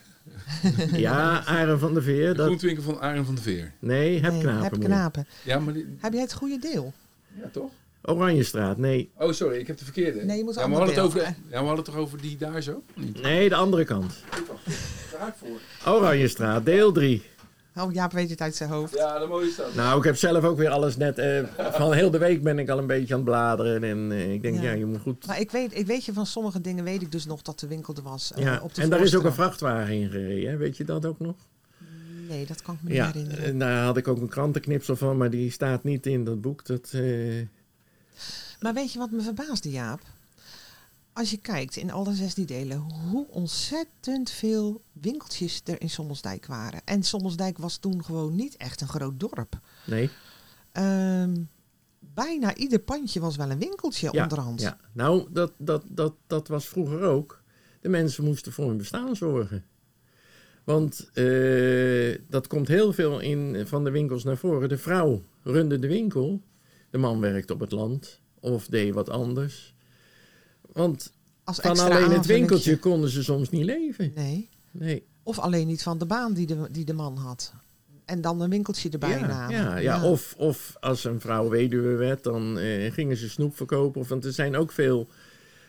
Ja, 0.93 1.45
Arend 1.45 1.81
van 1.81 1.95
der 1.95 2.03
Veer. 2.03 2.29
De 2.29 2.35
Dat, 2.35 2.47
groentewinkel 2.47 2.83
van 2.85 3.01
Arend 3.01 3.27
van 3.27 3.35
de 3.35 3.41
Veer. 3.43 3.73
nee, 3.79 4.21
Heb 4.21 4.33
Nee, 4.33 4.41
Knapen. 4.41 4.63
Heb 4.63 4.81
Knapen. 4.81 5.27
Ja, 5.45 5.59
maar 5.59 5.75
die, 5.75 5.87
Heb 6.01 6.13
jij 6.13 6.23
het 6.23 6.33
goede 6.33 6.59
deel? 6.59 6.93
ja, 7.41 7.49
toch? 7.53 7.71
Oranjestraat, 8.05 8.77
nee. 8.79 9.11
Oh, 9.19 9.33
sorry, 9.33 9.59
ik 9.59 9.67
heb 9.67 9.79
de 9.79 9.85
verkeerde. 9.85 10.25
Nee, 10.25 10.37
je 10.39 10.45
moet 10.45 10.55
ja, 10.55 10.69
we 10.69 10.75
hadden 10.75 10.95
het 10.95 11.05
over, 11.05 11.21
ja, 11.21 11.35
we 11.49 11.57
hadden 11.57 11.77
het 11.77 11.85
toch 11.85 11.97
over 11.97 12.21
die 12.21 12.37
daar 12.37 12.63
zo? 12.63 12.83
Niet. 12.95 13.23
Nee, 13.23 13.49
de 13.49 13.55
andere 13.55 13.85
kant. 13.85 14.15
Daar 14.31 15.21
ga 15.21 15.27
ik 15.27 15.35
voor. 15.37 15.93
Oranjestraat, 15.95 16.65
deel 16.65 16.93
3. 16.93 17.23
Oh, 17.77 17.93
Jaap 17.93 18.13
weet 18.13 18.31
het 18.31 18.41
uit 18.41 18.55
zijn 18.57 18.71
hoofd. 18.71 18.95
Ja, 18.95 19.19
de 19.19 19.27
mooie 19.27 19.51
stad. 19.51 19.75
Nou, 19.75 19.99
ik 19.99 20.05
heb 20.05 20.17
zelf 20.17 20.45
ook 20.45 20.57
weer 20.57 20.69
alles 20.69 20.97
net... 20.97 21.19
eh, 21.19 21.43
van 21.73 21.93
heel 21.93 22.11
de 22.11 22.19
week 22.19 22.43
ben 22.43 22.59
ik 22.59 22.69
al 22.69 22.79
een 22.79 22.87
beetje 22.87 23.15
aan 23.15 23.21
het 23.21 23.29
bladeren. 23.29 23.85
En 23.85 24.13
eh, 24.13 24.33
ik 24.33 24.43
denk, 24.43 24.55
Ja. 24.57 24.63
ja. 24.63 24.73
je 24.73 24.87
moet 24.87 25.01
goed... 25.01 25.27
Maar 25.27 25.41
ik 25.41 25.51
weet, 25.51 25.79
ik 25.79 25.87
weet 25.87 26.05
je 26.05 26.13
van 26.13 26.27
sommige 26.27 26.61
dingen 26.61 26.85
weet 26.85 27.03
ik 27.03 27.13
dus 27.13 27.25
nog 27.27 27.43
dat 27.43 27.61
de 27.61 27.67
winkel 27.67 27.95
er 27.95 28.03
was. 28.03 28.33
eh, 28.33 28.43
Ja, 28.45 28.61
op 28.63 28.75
de 28.75 28.83
en 28.83 28.91
daar 28.91 29.01
is 29.01 29.15
ook 29.15 29.25
een 29.25 29.33
vrachtwagen 29.33 29.95
in 29.95 30.11
gereden, 30.11 30.51
hè? 30.51 30.57
weet 30.57 30.77
je 30.77 30.85
dat 30.85 31.07
ook 31.07 31.19
nog? 31.19 31.35
Nee, 32.29 32.47
dat 32.47 32.63
kan 32.63 32.75
ik 32.75 32.83
me 32.83 32.89
niet 32.89 32.99
Ja, 32.99 33.07
herinneren. 33.07 33.45
en 33.45 33.59
daar 33.59 33.85
had 33.85 33.97
ik 33.97 34.09
ook 34.09 34.21
een 34.21 34.29
krantenknipsel 34.29 34.97
van, 34.97 35.17
maar 35.17 35.31
die 35.31 35.51
staat 35.51 35.85
niet 35.85 36.07
in 36.07 36.25
dat 36.25 36.41
boek. 36.41 36.67
Dat, 36.67 36.91
eh, 36.93 37.03
Maar 38.61 38.75
weet 38.75 38.93
je 38.93 38.99
wat 38.99 39.11
me 39.11 39.21
verbaasde, 39.23 39.71
Jaap? 39.71 40.01
Als 41.13 41.31
je 41.31 41.37
kijkt 41.37 41.77
in 41.77 41.91
alle 41.91 42.15
16 42.15 42.47
delen, 42.47 42.79
hoe 42.79 43.27
ontzettend 43.29 44.31
veel 44.31 44.81
winkeltjes 44.93 45.61
er 45.65 45.81
in 45.81 45.91
Sommelsdijk 45.91 46.47
waren. 46.47 46.81
En 46.85 47.03
Sommelsdijk 47.03 47.59
was 47.59 47.77
toen 47.77 48.05
gewoon 48.05 48.35
niet 48.35 48.57
echt 48.57 48.81
een 48.81 48.89
groot 48.89 49.21
dorp. 49.21 49.59
nee, 49.87 50.11
Ehm, 50.73 51.43
bijna 51.99 52.55
ieder 52.57 52.79
pandje 52.79 53.21
was 53.21 53.37
wel 53.37 53.51
een 53.51 53.59
winkeltje 53.59 54.09
Ja, 54.13 54.23
onderhand. 54.23 54.61
ja. 54.61 54.77
Nou, 54.93 55.27
dat, 55.31 55.53
dat, 55.59 55.83
dat, 55.89 56.15
dat 56.27 56.49
was 56.49 56.69
vroeger 56.69 57.01
ook. 57.03 57.43
De 57.81 57.89
mensen 57.89 58.25
moesten 58.25 58.53
voor 58.53 58.67
hun 58.69 58.77
bestaan 58.77 59.17
zorgen. 59.17 59.65
Want 60.65 61.11
eh, 61.13 62.19
dat 62.29 62.47
komt 62.47 62.69
heel 62.69 62.93
veel 62.93 63.21
in, 63.21 63.67
van 63.67 63.85
de 63.85 63.91
winkels 63.91 64.25
naar 64.25 64.37
voren. 64.37 64.69
De 64.69 64.79
vrouw 64.79 65.23
runde 65.43 65.79
de 65.79 65.89
winkel. 65.89 66.43
De 66.91 66.99
man 66.99 67.21
werkte 67.21 67.53
op 67.53 67.61
het 67.61 67.73
land 67.73 68.21
of 68.41 68.67
deed 68.67 68.95
wat 68.95 69.09
anders. 69.11 69.72
Want 70.73 71.13
Als 71.45 71.59
van 71.61 71.79
alleen 71.79 72.11
het 72.11 72.27
winkeltje 72.27 72.79
konden 72.79 73.11
ze 73.11 73.23
soms 73.23 73.51
niet 73.51 73.65
leven. 73.65 74.13
Nee. 74.15 74.49
Nee. 74.71 75.07
Of 75.23 75.39
alleen 75.39 75.67
niet 75.67 75.83
van 75.83 75.99
de 75.99 76.07
baan 76.07 76.33
die 76.33 76.47
de, 76.47 76.69
die 76.71 76.85
de 76.85 76.93
man 76.93 77.17
had. 77.17 77.53
En 78.05 78.21
dan 78.21 78.41
een 78.41 78.51
winkeltje 78.51 78.91
erbij 78.91 79.19
ja, 79.19 79.27
namen. 79.27 79.57
ja, 79.57 79.77
ja. 79.77 80.05
Of, 80.05 80.35
of 80.39 80.77
als 80.81 81.05
een 81.05 81.21
vrouw 81.21 81.49
weduwe 81.49 81.95
werd, 81.95 82.23
dan 82.25 82.59
eh, 82.59 82.93
gingen 82.93 83.17
ze 83.17 83.29
snoep 83.31 83.57
verkopen. 83.57 84.01
Of, 84.01 84.09
want 84.09 84.25
er 84.25 84.33
zijn 84.33 84.57
ook 84.57 84.73
veel... 84.73 85.09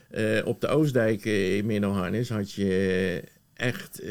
eh, 0.10 0.46
op 0.46 0.62
de 0.62 0.68
Oostdijk 0.68 1.26
eh, 1.26 1.58
in 1.58 1.66
Middelharnis 1.66 2.30
had 2.30 2.52
je 2.52 3.24
echt 3.54 4.00
eh, 4.00 4.10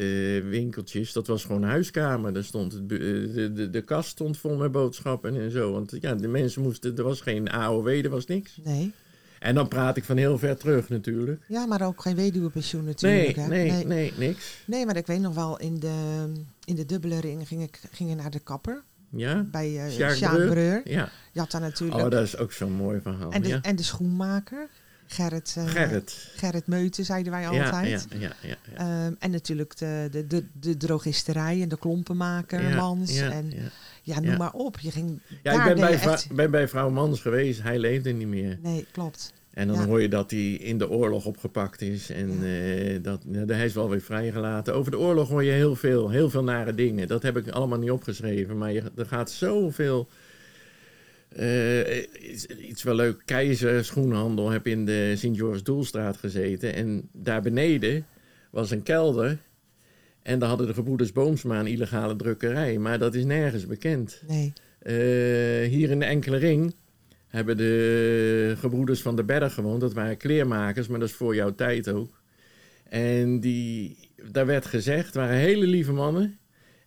winkeltjes. 0.49 1.13
Dat 1.13 1.27
was 1.27 1.45
gewoon 1.45 1.63
huiskamer. 1.63 2.33
Daar 2.33 2.43
stond 2.43 2.71
het, 2.73 2.89
de, 2.89 3.51
de, 3.53 3.69
de 3.69 3.81
kast 3.81 4.09
stond 4.09 4.37
vol 4.37 4.55
met 4.55 4.71
boodschappen 4.71 5.35
en 5.41 5.51
zo. 5.51 5.71
Want 5.71 5.93
ja, 5.99 6.15
de 6.15 6.27
mensen 6.27 6.61
moesten... 6.61 6.97
Er 6.97 7.03
was 7.03 7.21
geen 7.21 7.49
AOW, 7.49 7.87
er 7.87 8.09
was 8.09 8.25
niks. 8.25 8.59
Nee. 8.63 8.91
En 9.43 9.55
dan 9.55 9.67
praat 9.67 9.97
ik 9.97 10.03
van 10.03 10.17
heel 10.17 10.37
ver 10.37 10.57
terug 10.57 10.89
natuurlijk. 10.89 11.43
Ja, 11.47 11.65
maar 11.65 11.81
ook 11.81 12.01
geen 12.01 12.15
weduwepensioen 12.15 12.83
natuurlijk. 12.83 13.35
Nee, 13.35 13.45
hè? 13.45 13.47
nee, 13.47 13.71
nee. 13.71 13.85
nee, 13.85 14.13
niks. 14.17 14.57
Nee, 14.65 14.85
maar 14.85 14.95
ik 14.95 15.07
weet 15.07 15.19
nog 15.19 15.35
wel, 15.35 15.59
in 15.59 15.79
de, 15.79 16.31
in 16.65 16.75
de 16.75 16.85
dubbele 16.85 17.19
ring 17.19 17.47
ging 17.47 17.61
ik, 17.61 17.79
ging 17.91 18.09
ik 18.11 18.15
naar 18.15 18.31
de 18.31 18.39
kapper. 18.39 18.83
Ja? 19.09 19.45
Bij 19.51 19.89
Sjaak 19.89 20.35
Breur? 20.35 20.81
Ja. 20.83 21.09
Je 21.31 21.39
had 21.39 21.51
daar 21.51 21.61
natuurlijk... 21.61 22.03
Oh, 22.03 22.09
dat 22.09 22.23
is 22.23 22.37
ook 22.37 22.51
zo'n 22.51 22.71
mooi 22.71 23.01
verhaal. 23.01 23.31
en, 23.31 23.41
de, 23.41 23.47
ja. 23.47 23.61
en 23.61 23.75
de 23.75 23.83
schoenmaker. 23.83 24.67
Gerrit, 25.05 25.55
eh, 25.57 25.67
Gerrit. 25.67 26.31
Gerrit 26.35 26.67
Meuten, 26.67 27.05
zeiden 27.05 27.31
wij 27.31 27.47
altijd. 27.47 28.07
ja, 28.09 28.17
ja, 28.19 28.31
ja, 28.41 28.55
ja. 28.71 28.77
Ehm, 28.77 29.13
en 29.19 29.31
natuurlijk 29.31 29.77
de, 29.77 30.07
de, 30.11 30.27
de, 30.27 30.45
de 30.59 30.77
drogisterij 30.77 31.61
en 31.61 31.69
de 31.69 31.77
klompenmaker, 31.77 32.75
Mans. 32.75 33.17
en 33.17 33.53
ja. 34.03 34.19
noem 34.19 34.31
Ja. 34.31 34.37
maar 34.37 34.53
op. 34.53 34.79
Je 34.79 34.91
ging 34.91 35.19
Ja, 35.43 35.51
ik 35.53 35.63
ben 35.75 35.85
bij, 35.85 35.99
echt- 35.99 36.31
ben 36.35 36.51
bij 36.51 36.67
vrouw 36.67 36.89
Mans 36.89 37.21
geweest. 37.21 37.61
Hij 37.61 37.79
leefde 37.79 38.11
niet 38.11 38.27
meer. 38.27 38.59
Nee, 38.61 38.85
klopt. 38.91 39.33
En 39.53 39.67
dan 39.67 39.77
Ja. 39.77 39.85
hoor 39.85 40.01
je 40.01 40.09
dat 40.09 40.31
hij 40.31 40.51
in 40.51 40.77
de 40.77 40.89
oorlog 40.89 41.25
opgepakt 41.25 41.81
is. 41.81 42.09
En 42.09 42.29
eh, 42.43 42.99
dat, 43.03 43.25
nou, 43.25 43.51
hij 43.53 43.65
is 43.65 43.73
wel 43.73 43.89
weer 43.89 44.01
vrijgelaten. 44.01 44.73
Over 44.73 44.91
de 44.91 44.99
oorlog 44.99 45.29
hoor 45.29 45.43
je 45.43 45.51
heel 45.51 45.75
veel, 45.75 46.09
heel 46.09 46.29
veel 46.29 46.43
nare 46.43 46.75
dingen. 46.75 47.07
Dat 47.07 47.23
heb 47.23 47.37
ik 47.37 47.47
allemaal 47.49 47.79
niet 47.79 47.91
opgeschreven. 47.91 48.57
Maar 48.57 48.71
je, 48.71 48.83
er 48.95 49.05
gaat 49.05 49.31
zoveel... 49.31 50.07
iets, 52.21 52.45
iets 52.45 52.83
wel 52.83 52.95
leuk. 52.95 53.21
Keizer 53.25 53.85
Schoenhandel 53.85 54.49
heb 54.49 54.67
in 54.67 54.85
de 54.85 55.13
Sint-Joris 55.15 55.63
Doelstraat 55.63 56.17
gezeten. 56.17 56.73
En 56.73 57.09
daar 57.11 57.41
beneden 57.41 58.05
was 58.51 58.71
een 58.71 58.83
kelder. 58.83 59.37
En 60.23 60.39
daar 60.39 60.49
hadden 60.49 60.67
de 60.67 60.73
gebroeders 60.73 61.11
Boomsma 61.11 61.59
een 61.59 61.67
illegale 61.67 62.15
drukkerij. 62.15 62.77
Maar 62.77 62.99
dat 62.99 63.15
is 63.15 63.25
nergens 63.25 63.65
bekend. 63.65 64.21
Nee. 64.27 64.53
Eh, 64.79 65.69
hier 65.69 65.89
in 65.89 65.99
de 65.99 66.05
enkele 66.05 66.37
ring 66.37 66.75
hebben 67.27 67.57
de 67.57 68.55
gebroeders 68.57 69.01
van 69.01 69.15
de 69.15 69.23
Berg 69.23 69.53
gewoond. 69.53 69.81
Dat 69.81 69.93
waren 69.93 70.17
kleermakers, 70.17 70.87
maar 70.87 70.99
dat 70.99 71.09
is 71.09 71.15
voor 71.15 71.35
jouw 71.35 71.55
tijd 71.55 71.89
ook. 71.89 72.21
En 72.89 73.39
die, 73.39 73.97
daar 74.31 74.45
werd 74.45 74.65
gezegd, 74.65 75.05
het 75.05 75.15
waren 75.15 75.35
hele 75.35 75.67
lieve 75.67 75.91
mannen. 75.91 76.37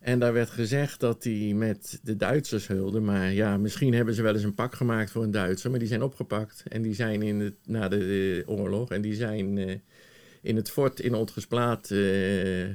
En 0.01 0.18
daar 0.18 0.33
werd 0.33 0.51
gezegd 0.51 1.01
dat 1.01 1.22
die 1.22 1.55
met 1.55 2.01
de 2.03 2.16
Duitsers 2.16 2.66
heulden. 2.66 3.05
Maar 3.05 3.33
ja, 3.33 3.57
misschien 3.57 3.94
hebben 3.94 4.14
ze 4.14 4.22
wel 4.22 4.35
eens 4.35 4.42
een 4.42 4.55
pak 4.55 4.75
gemaakt 4.75 5.11
voor 5.11 5.22
een 5.22 5.31
Duitser. 5.31 5.70
Maar 5.70 5.79
die 5.79 5.88
zijn 5.88 6.03
opgepakt. 6.03 6.62
En 6.68 6.83
die 6.83 6.94
zijn 6.94 7.22
in 7.22 7.40
het, 7.40 7.55
na 7.64 7.88
de, 7.88 8.42
oorlog. 8.46 8.90
En 8.90 9.01
die 9.01 9.14
zijn 9.14 9.59
eh, 9.59 9.75
in 10.47 10.57
het 10.57 10.71
fort 10.71 11.01
in 11.01 11.15
Otgersplaat 11.15 11.91
eh 11.91 11.99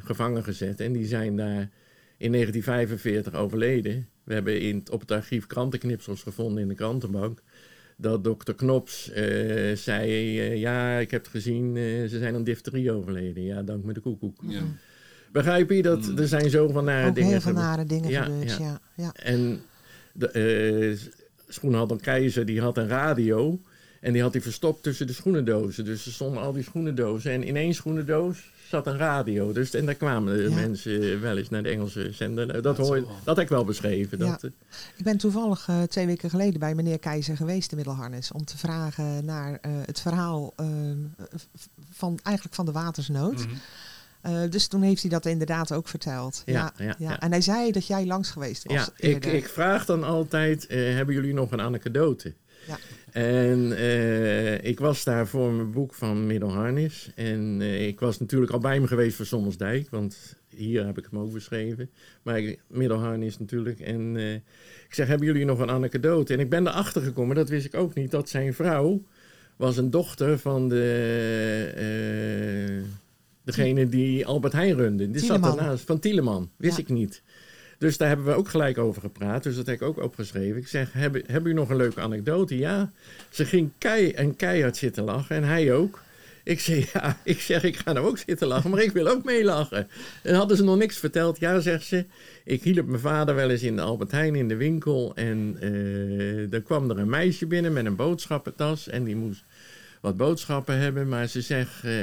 gevangen 0.03 0.43
gezet. 0.43 0.79
En 0.79 0.93
die 0.93 1.05
zijn 1.05 1.35
daar 1.35 1.69
in 2.17 2.31
1945 2.31 3.33
overleden. 3.33 4.07
We 4.23 4.33
hebben 4.33 4.61
in, 4.61 4.83
op 4.91 4.99
het 4.99 5.11
archief 5.11 5.47
krantenknipsels 5.47 6.21
gevonden 6.21 6.61
in 6.61 6.67
de 6.67 6.75
krantenbank. 6.75 7.41
Dat 7.97 8.23
dokter 8.23 8.55
Knops 8.55 9.11
eh, 9.11 9.75
zei, 9.75 10.39
eh, 10.39 10.57
ja, 10.57 10.97
ik 10.97 11.11
heb 11.11 11.21
het 11.21 11.31
gezien, 11.31 11.77
eh, 11.77 11.83
ze 11.83 12.17
zijn 12.19 12.35
aan 12.35 12.43
difterie 12.43 12.91
overleden. 12.91 13.43
Ja, 13.43 13.61
dank 13.61 13.83
me 13.83 13.93
de 13.93 13.99
koekoek. 13.99 14.37
Ja. 14.47 14.61
Begrijp 15.31 15.69
je 15.69 15.81
dat 15.81 16.07
Mm. 16.07 16.17
er 16.17 16.27
zijn 16.27 16.49
zoveel 16.49 16.83
nare 16.83 17.07
ook 17.07 17.15
dingen 17.15 17.31
heel 17.31 17.41
veel 17.41 17.53
nare 17.53 17.85
dingen 17.85 18.09
Ja, 18.09 18.23
gebeurd, 18.23 18.57
ja. 18.57 18.57
ja. 18.59 18.79
ja. 18.95 19.11
En 19.13 19.61
de, 20.13 20.27
eh 20.27 20.97
schoenhandel 21.47 21.97
Keizer, 21.97 22.45
die 22.45 22.61
had 22.61 22.77
een 22.77 22.87
radio. 22.87 23.61
En 24.01 24.13
die 24.13 24.21
had 24.21 24.33
hij 24.33 24.41
verstopt 24.41 24.83
tussen 24.83 25.07
de 25.07 25.13
schoenendozen. 25.13 25.85
Dus 25.85 26.05
er 26.05 26.11
stonden 26.11 26.41
al 26.43 26.51
die 26.53 26.63
schoenendozen. 26.63 27.31
En 27.31 27.43
in 27.43 27.55
één 27.55 27.73
schoenendoos 27.73 28.51
zat 28.67 28.87
een 28.87 28.97
radio. 28.97 29.51
Dus, 29.51 29.73
en 29.73 29.85
daar 29.85 29.95
kwamen 29.95 30.37
de 30.37 30.49
Ja. 30.49 30.55
mensen 30.55 31.21
wel 31.21 31.37
eens 31.37 31.49
naar 31.49 31.63
de 31.63 31.69
Engelse 31.69 32.09
zender. 32.11 32.45
Nou, 32.45 32.61
Dat, 32.61 32.75
Dat 32.77 32.87
hoor, 32.87 33.07
dat 33.23 33.35
heb 33.35 33.45
ik 33.45 33.49
wel 33.51 33.65
beschreven. 33.65 34.17
Ja. 34.17 34.25
Dat, 34.31 34.43
eh, 34.43 34.49
Ik 34.97 35.03
ben 35.03 35.17
toevallig 35.17 35.67
eh, 35.67 35.81
twee 35.81 36.05
weken 36.05 36.29
geleden 36.29 36.59
bij 36.59 36.75
meneer 36.75 36.99
Keizer 36.99 37.35
geweest 37.37 37.69
in 37.71 37.75
Middelharnis. 37.77 38.31
Om 38.31 38.45
te 38.45 38.57
vragen 38.57 39.25
naar 39.25 39.57
eh, 39.61 39.71
het 39.85 39.99
verhaal 40.01 40.53
van, 41.91 42.19
eigenlijk 42.23 42.55
van 42.55 42.65
de 42.65 42.71
watersnood. 42.71 43.37
Mhm. 43.37 43.49
Eh, 44.21 44.41
dus 44.49 44.67
toen 44.67 44.81
heeft 44.81 45.01
hij 45.01 45.11
dat 45.11 45.25
inderdaad 45.25 45.71
ook 45.73 45.87
verteld. 45.87 46.41
Ja, 46.45 46.73
ja, 46.77 46.95
ja. 46.97 47.19
En 47.19 47.31
hij 47.31 47.41
zei 47.41 47.71
dat 47.71 47.87
jij 47.87 48.05
langs 48.05 48.29
geweest 48.29 48.63
was. 48.63 48.75
Ja, 48.75 48.87
ik, 49.07 49.25
ik 49.25 49.47
vraag 49.47 49.85
dan 49.85 50.03
altijd, 50.03 50.65
eh, 50.67 50.77
hebben 50.95 51.15
jullie 51.15 51.33
nog 51.33 51.51
een 51.51 51.61
anekdote? 51.61 52.33
Ja. 52.67 52.77
En 53.11 53.77
eh, 53.77 54.63
ik 54.63 54.79
was 54.79 55.03
daar 55.03 55.27
voor 55.27 55.51
mijn 55.51 55.71
boek 55.71 55.93
van 55.93 56.27
Middelharnis. 56.27 57.11
En 57.15 57.57
eh, 57.61 57.87
ik 57.87 57.99
was 57.99 58.19
natuurlijk 58.19 58.51
al 58.51 58.59
bij 58.59 58.73
hem 58.73 58.85
geweest 58.85 59.15
voor 59.15 59.25
Sommelsdijk, 59.25 59.89
want 59.89 60.35
hier 60.49 60.85
heb 60.85 60.97
ik 60.97 61.07
hem 61.09 61.19
ook 61.19 61.33
beschreven. 61.33 61.89
Maar 62.21 62.41
Middelharnis 62.67 63.39
natuurlijk. 63.39 63.79
En 63.79 64.17
eh, 64.17 64.33
ik 64.87 64.93
zeg, 64.93 65.07
hebben 65.07 65.27
jullie 65.27 65.45
nog 65.45 65.59
een 65.59 65.69
anekdote? 65.69 66.33
En 66.33 66.39
ik 66.39 66.49
ben 66.49 66.67
erachter 66.67 67.01
gekomen, 67.01 67.35
dat 67.35 67.49
wist 67.49 67.65
ik 67.65 67.75
ook 67.75 67.93
niet, 67.93 68.11
dat 68.11 68.29
zijn 68.29 68.53
vrouw 68.53 69.03
was 69.55 69.77
een 69.77 69.89
dochter 69.89 70.39
van 70.39 70.69
de... 70.69 71.71
degene 73.43 73.89
die 73.89 74.25
Albert 74.25 74.53
Heijn 74.53 74.75
runde. 74.75 75.11
Die 75.11 75.21
zat 75.21 75.45
ernaast, 75.45 75.85
van 75.85 75.99
Tieleman. 75.99 76.49
Wist 76.57 76.77
Ja. 76.77 76.83
ik 76.83 76.89
niet. 76.89 77.21
Dus 77.81 77.97
daar 77.97 78.07
hebben 78.07 78.25
we 78.25 78.33
ook 78.33 78.47
gelijk 78.47 78.77
over 78.77 79.01
gepraat. 79.01 79.43
Dus 79.43 79.55
dat 79.55 79.65
heb 79.65 79.75
ik 79.75 79.81
ook 79.81 80.03
opgeschreven. 80.03 80.57
Ik 80.57 80.67
zeg, 80.67 80.93
hebben, 80.93 81.23
hebben 81.27 81.51
u 81.51 81.53
nog 81.53 81.69
een 81.69 81.75
leuke 81.75 82.01
anekdote? 82.01 82.57
Ja. 82.57 82.91
Ze 83.29 83.45
ging 83.45 83.71
kei 83.77 84.11
en 84.11 84.35
keihard 84.35 84.77
zitten 84.77 85.03
lachen. 85.03 85.35
En 85.35 85.43
hij 85.43 85.73
ook. 85.73 85.99
Ik 86.43 86.59
zeg, 86.59 86.91
ja, 86.93 87.17
ik 87.23 87.41
zeg, 87.41 87.63
ik 87.63 87.75
ga 87.75 87.91
nou 87.91 88.07
ook 88.07 88.17
zitten 88.17 88.47
lachen, 88.47 88.69
maar 88.69 88.81
ik 88.81 88.91
wil 88.91 89.07
ook 89.07 89.23
meelachen. 89.23 89.87
En 90.23 90.35
hadden 90.35 90.57
ze 90.57 90.63
nog 90.63 90.77
niks 90.77 90.97
verteld. 90.97 91.39
Ja, 91.39 91.59
zegt 91.59 91.85
ze, 91.85 92.05
ik 92.43 92.63
hielp 92.63 92.87
mijn 92.87 93.01
vader 93.01 93.35
wel 93.35 93.49
eens 93.49 93.63
in 93.63 93.75
de 93.75 93.81
Albert 93.81 94.11
Heijn 94.11 94.35
in 94.35 94.47
de 94.47 94.55
winkel. 94.55 95.15
En 95.15 95.57
eh 95.59 96.49
dan 96.49 96.63
kwam 96.63 96.89
er 96.89 96.97
een 96.97 97.09
meisje 97.09 97.45
binnen 97.45 97.73
met 97.73 97.85
een 97.85 97.95
boodschappentas. 97.95 98.87
En 98.87 99.03
die 99.03 99.15
moest 99.15 99.43
wat 100.01 100.17
boodschappen 100.17 100.77
hebben. 100.77 101.07
Maar 101.07 101.27
ze 101.27 101.41
zegt, 101.41 101.83
eh, 101.83 101.93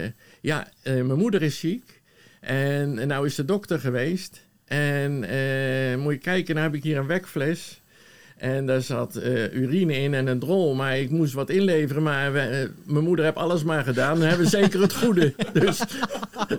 ja, 0.41 0.69
eh, 0.83 0.93
mijn 0.93 1.19
moeder 1.19 1.43
is 1.43 1.59
ziek. 1.59 2.01
En 2.41 3.07
nou 3.07 3.27
is 3.27 3.35
de 3.35 3.45
dokter 3.45 3.81
geweest. 3.81 4.47
En 4.69 5.25
eh, 5.25 5.97
moet 5.99 6.13
je 6.13 6.19
kijken, 6.19 6.55
nou 6.55 6.67
heb 6.67 6.77
ik 6.77 6.83
hier 6.83 6.97
een 6.97 7.07
wekfles. 7.07 7.81
En 8.37 8.67
daar 8.67 8.83
zat 8.83 9.17
eh, 9.17 9.53
urine 9.55 9.93
in 9.97 10.15
en 10.15 10.27
een 10.27 10.39
drol. 10.39 10.75
Maar 10.75 10.99
ik 10.99 11.11
moest 11.11 11.33
wat 11.33 11.51
inleveren. 11.51 12.03
Maar 12.03 12.33
we- 12.33 12.39
eh, 12.41 12.69
mijn 12.93 13.05
moeder 13.05 13.25
heeft 13.25 13.37
alles 13.37 13.65
maar 13.65 13.85
gedaan. 13.85 14.19
Dan 14.19 14.29
hebben 14.29 14.45
we 14.45 14.51
zeker 14.57 14.81
het 14.81 14.95
goede. 14.95 15.35
Dus, 15.53 15.81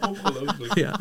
Ongelooflijk. 0.09 0.75
ja. 0.77 0.99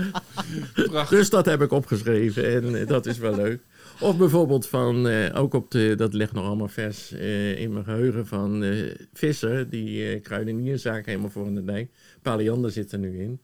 Prachtig. 0.75 1.19
dus 1.19 1.31
dat 1.31 1.47
heb 1.47 1.63
ik 1.63 1.73
opgeschreven. 1.73 2.45
En 2.77 2.87
dat 2.87 3.07
is 3.07 3.19
wel 3.19 3.37
leuk. 3.37 3.61
Of 4.01 4.17
bijvoorbeeld 4.17 4.67
van, 4.69 5.07
ook 5.33 5.55
op 5.55 5.71
de, 5.71 5.95
dat 5.97 6.15
ligt 6.15 6.33
nog 6.33 6.45
allemaal 6.47 6.69
vers 6.69 7.13
in 7.57 7.73
mijn 7.73 7.85
geheugen, 7.85 8.27
van 8.27 8.65
Visser, 9.13 9.71
die 9.71 10.21
kruidenierzaak 10.21 11.07
helemaal 11.07 11.31
voor 11.31 11.47
in 11.47 11.55
de 11.55 11.65
dijk. 11.65 11.89
Paliander 12.23 12.71
zit 12.71 12.93
er 12.93 12.99
nu 12.99 13.21
in. 13.23 13.41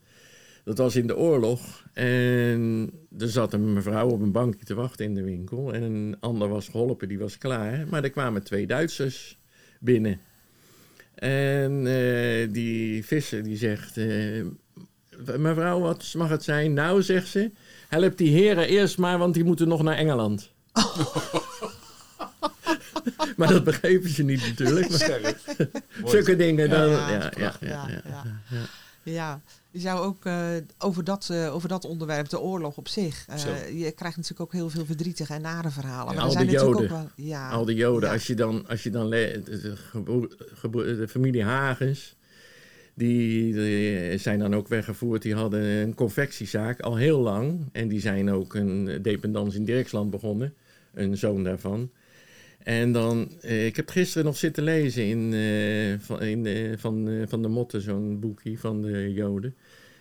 Dat 0.64 0.78
was 0.78 0.96
in 0.96 1.06
de 1.06 1.16
oorlog. 1.16 1.84
En 1.92 2.90
er 3.18 3.28
zat 3.28 3.52
een 3.52 3.72
mevrouw 3.72 4.08
op 4.08 4.20
een 4.20 4.32
bankje 4.32 4.64
te 4.64 4.74
wachten 4.74 5.04
in 5.04 5.14
de 5.14 5.22
winkel. 5.22 5.74
En 5.74 5.82
een 5.82 6.16
ander 6.20 6.48
was 6.48 6.68
geholpen, 6.68 7.08
die 7.08 7.18
was 7.18 7.38
klaar. 7.38 7.86
Maar 7.88 8.02
er 8.04 8.10
kwamen 8.10 8.42
twee 8.42 8.66
Duitsers 8.66 9.38
binnen. 9.80 10.20
En 11.14 11.86
eh, 11.86 12.52
die 12.52 13.04
visser 13.04 13.42
die 13.42 13.56
zegt... 13.56 13.96
eh, 13.96 14.44
mevrouw, 15.36 15.80
wat 15.80 16.14
mag 16.16 16.28
het 16.28 16.42
zijn? 16.42 16.72
Nou, 16.72 17.02
zegt 17.02 17.28
ze... 17.28 17.50
Help 17.88 18.16
die 18.18 18.30
heren 18.30 18.68
eerst 18.68 18.98
maar, 18.98 19.18
want 19.18 19.34
die 19.34 19.44
moeten 19.44 19.68
nog 19.68 19.82
naar 19.82 19.96
Engeland. 19.96 20.50
maar 23.36 23.48
dat 23.48 23.64
begrepen 23.64 24.10
ze 24.10 24.22
niet 24.22 24.42
natuurlijk. 24.46 24.90
Maar 24.90 25.34
zulke 26.10 26.36
dingen 26.36 26.70
dan... 26.70 26.90
Ja, 26.90 27.32
Ja, 27.36 27.54
ja, 27.60 27.88
Ja, 28.00 28.66
ja, 29.04 29.42
je 29.70 29.80
zou 29.80 30.00
ook 30.00 30.24
eh, 30.24 30.46
over, 30.78 31.04
dat, 31.04 31.28
eh, 31.30 31.54
over 31.54 31.68
dat 31.68 31.84
onderwerp, 31.84 32.28
de 32.28 32.40
oorlog 32.40 32.76
op 32.76 32.88
zich. 32.88 33.26
eh, 33.28 33.80
je 33.82 33.90
krijgt 33.92 34.16
natuurlijk 34.16 34.40
ook 34.40 34.52
heel 34.52 34.70
veel 34.70 34.84
verdrietige 34.84 35.34
en 35.34 35.42
nare 35.42 35.70
verhalen. 35.70 36.08
Ja. 36.08 36.14
Maar 36.14 36.24
Al 36.24 36.30
zijn 36.30 36.46
die 36.46 36.56
natuurlijk 36.56 36.80
Joden. 36.80 36.96
ook 36.96 37.02
wel. 37.16 37.26
Ja, 37.26 37.50
Al 37.50 37.64
die 37.64 37.76
Joden, 37.76 38.08
Ja. 38.08 38.14
als 38.14 38.26
je 38.26 38.34
dan, 38.34 38.68
als 38.68 38.82
je 38.82 38.90
dan 38.90 39.10
de, 39.10 39.42
de 39.44 40.96
de 40.96 41.08
familie 41.08 41.42
Hagens, 41.44 42.16
die, 42.94 43.52
die 43.54 44.18
zijn 44.18 44.38
dan 44.38 44.54
ook 44.54 44.68
weggevoerd. 44.68 45.22
Die 45.22 45.34
hadden 45.34 45.60
een 45.62 45.94
confectiezaak 45.94 46.80
al 46.80 46.96
heel 46.96 47.20
lang. 47.20 47.68
En 47.72 47.88
die 47.88 48.00
zijn 48.00 48.30
ook 48.30 48.54
een 48.54 48.98
dependance 49.02 49.56
in 49.56 49.64
Dirksland 49.64 50.10
begonnen. 50.10 50.54
Een 50.94 51.16
zoon 51.16 51.44
daarvan. 51.44 51.90
En 52.64 52.92
dan, 52.92 53.28
eh, 53.40 53.66
ik 53.66 53.76
heb 53.76 53.88
gisteren 53.88 54.24
nog 54.24 54.36
zitten 54.36 54.62
lezen 54.62 55.04
in, 55.04 55.32
eh, 55.32 56.06
van, 56.06 56.22
in, 56.22 56.46
eh, 56.46 56.72
van, 56.76 57.24
van 57.28 57.42
de 57.42 57.48
Motten, 57.48 57.80
zo'n 57.80 58.20
boekje 58.20 58.58
van 58.58 58.82
de 58.82 59.12
Joden. 59.12 59.54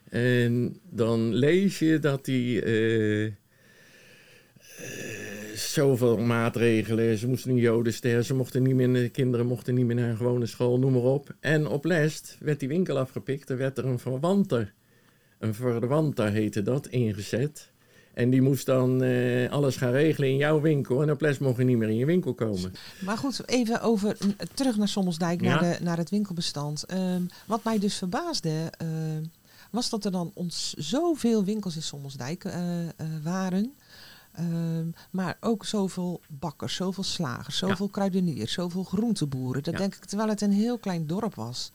En 0.09 0.77
dan 0.89 1.33
lees 1.33 1.79
je 1.79 1.99
dat 1.99 2.25
die 2.25 2.61
zoveel 5.55 6.17
maatregelen. 6.17 7.17
Ze 7.17 7.27
moesten 7.27 7.51
een 7.51 7.57
jodenster, 7.57 8.23
ze 8.23 8.35
mochten 8.35 8.63
niet 8.63 8.75
meer, 8.75 8.93
de 8.93 9.09
kinderen 9.09 9.45
mochten 9.45 9.73
niet 9.75 9.85
meer 9.85 9.95
naar 9.95 10.09
een 10.09 10.17
gewone 10.17 10.45
school, 10.45 10.79
noem 10.79 10.93
maar 10.93 11.01
op. 11.01 11.35
En 11.39 11.67
op 11.67 11.85
Lest 11.85 12.37
werd 12.39 12.59
die 12.59 12.69
winkel 12.69 12.97
afgepikt, 12.97 13.49
er 13.49 13.57
werd 13.57 13.77
er 13.77 13.85
een 13.85 13.99
verwanter, 13.99 14.73
een 15.39 15.53
verwanter 15.53 16.31
heette 16.31 16.61
dat, 16.61 16.87
ingezet. 16.87 17.72
En 18.13 18.29
die 18.29 18.41
moest 18.41 18.65
dan 18.65 19.03
eh, 19.03 19.51
alles 19.51 19.75
gaan 19.75 19.91
regelen 19.91 20.29
in 20.29 20.35
jouw 20.37 20.61
winkel. 20.61 21.01
En 21.01 21.11
op 21.11 21.21
les 21.21 21.37
mocht 21.37 21.57
je 21.57 21.63
niet 21.63 21.77
meer 21.77 21.89
in 21.89 21.95
je 21.95 22.05
winkel 22.05 22.33
komen. 22.33 22.73
Maar 22.99 23.17
goed, 23.17 23.47
even 23.47 23.81
over, 23.81 24.17
terug 24.53 24.77
naar 24.77 24.87
Sommelsdijk, 24.87 25.41
Ja. 25.41 25.47
naar, 25.61 25.77
de, 25.77 25.83
naar 25.83 25.97
het 25.97 26.09
winkelbestand. 26.09 26.83
Ehm, 26.83 27.21
wat 27.45 27.63
mij 27.63 27.79
dus 27.79 27.95
verbaasde, 27.97 28.71
ehm, 28.77 29.23
was 29.71 29.89
dat 29.89 30.05
er 30.05 30.11
dan 30.11 30.31
ons 30.33 30.73
zoveel 30.73 31.43
winkels 31.43 31.75
in 31.75 31.81
Sommelsdijk 31.83 32.43
eh, 32.43 32.81
eh, 32.87 32.89
waren. 33.23 33.73
Ehm, 34.33 34.87
maar 35.11 35.37
ook 35.39 35.65
zoveel 35.65 36.21
bakkers, 36.27 36.75
zoveel 36.75 37.03
slagers, 37.03 37.59
Ja. 37.59 37.67
zoveel 37.67 37.87
kruideniers, 37.89 38.53
zoveel 38.53 38.83
groenteboeren. 38.83 39.63
Dat 39.63 39.73
Ja. 39.73 39.79
denk 39.79 39.95
ik, 39.95 40.05
terwijl 40.05 40.29
het 40.29 40.41
een 40.41 40.51
heel 40.51 40.77
klein 40.77 41.07
dorp 41.07 41.35
was. 41.35 41.71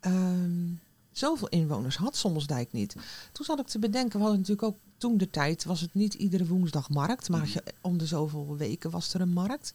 Ehm, 0.00 0.68
zoveel 1.12 1.48
inwoners 1.48 1.96
had 1.96 2.16
Sommelsdijk 2.16 2.72
niet. 2.72 2.94
Toen 3.32 3.44
zat 3.44 3.58
ik 3.60 3.66
te 3.66 3.78
bedenken, 3.78 4.12
we 4.18 4.24
hadden 4.24 4.40
natuurlijk 4.40 4.66
ook 4.68 4.78
toen 4.96 5.16
de 5.18 5.30
tijd, 5.30 5.64
was 5.64 5.80
het 5.80 5.94
niet 5.94 6.14
iedere 6.14 6.46
woensdag 6.46 6.88
markt, 6.90 7.28
maar 7.28 7.48
je, 7.52 7.62
om 7.80 7.98
de 7.98 8.06
zoveel 8.06 8.56
weken 8.56 8.90
was 8.90 9.14
er 9.14 9.20
een 9.20 9.32
markt. 9.32 9.74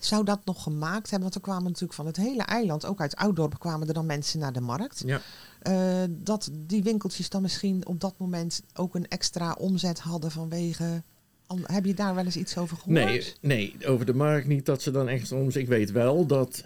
Zou 0.00 0.24
dat 0.24 0.44
nog 0.44 0.62
gemaakt 0.62 1.10
hebben? 1.10 1.20
Want 1.20 1.34
er 1.34 1.40
kwamen 1.40 1.64
natuurlijk 1.64 1.92
van 1.92 2.06
het 2.06 2.16
hele 2.16 2.42
eiland, 2.42 2.86
ook 2.86 3.00
uit 3.00 3.16
Ouddorp, 3.16 3.58
kwamen 3.58 3.88
er 3.88 3.94
dan 3.94 4.06
mensen 4.06 4.38
naar 4.38 4.52
de 4.52 4.60
markt. 4.60 5.02
Ja. 5.06 5.20
Eh, 5.60 6.02
dat 6.08 6.50
die 6.52 6.82
winkeltjes 6.82 7.28
dan 7.28 7.42
misschien 7.42 7.86
op 7.86 8.00
dat 8.00 8.14
moment 8.18 8.62
ook 8.74 8.94
een 8.94 9.08
extra 9.08 9.52
omzet 9.58 10.00
hadden 10.00 10.30
vanwege. 10.30 11.02
an- 11.46 11.64
Heb 11.66 11.84
je 11.84 11.94
daar 11.94 12.14
wel 12.14 12.24
eens 12.24 12.36
iets 12.36 12.56
over 12.58 12.76
gehoord? 12.76 12.98
Nee, 13.06 13.34
nee, 13.40 13.86
over 13.86 14.06
de 14.06 14.14
markt 14.14 14.46
niet 14.46 14.66
dat 14.66 14.82
ze 14.82 14.90
dan 14.90 15.08
echt 15.08 15.32
om. 15.32 15.48
Ik 15.52 15.68
weet 15.68 15.90
wel 15.90 16.26
dat 16.26 16.58
eh, 16.58 16.64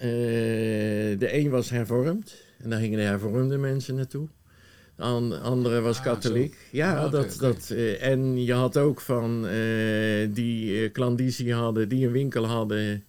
de 1.18 1.28
een 1.34 1.50
was 1.50 1.70
hervormd. 1.70 2.34
En 2.66 2.72
daar 2.72 2.80
gingen 2.80 2.98
de 2.98 3.04
hervormde 3.04 3.56
mensen 3.58 3.94
naartoe. 3.94 4.26
De 4.96 5.02
an- 5.02 5.42
andere 5.42 5.80
was 5.80 5.96
Ah, 5.96 6.02
katholiek. 6.04 6.56
Ja, 6.72 6.96
Ah, 7.04 7.10
dat, 7.12 7.36
dat, 7.40 7.70
eh, 7.70 8.02
en 8.06 8.44
je 8.44 8.52
had 8.52 8.76
ook 8.76 9.00
van 9.00 9.46
eh, 9.46 10.28
die 10.30 10.82
eh 10.84 10.92
klandizie 10.92 11.54
hadden, 11.54 11.88
die 11.88 12.06
een 12.06 12.12
winkel 12.12 12.44
hadden. 12.46 13.04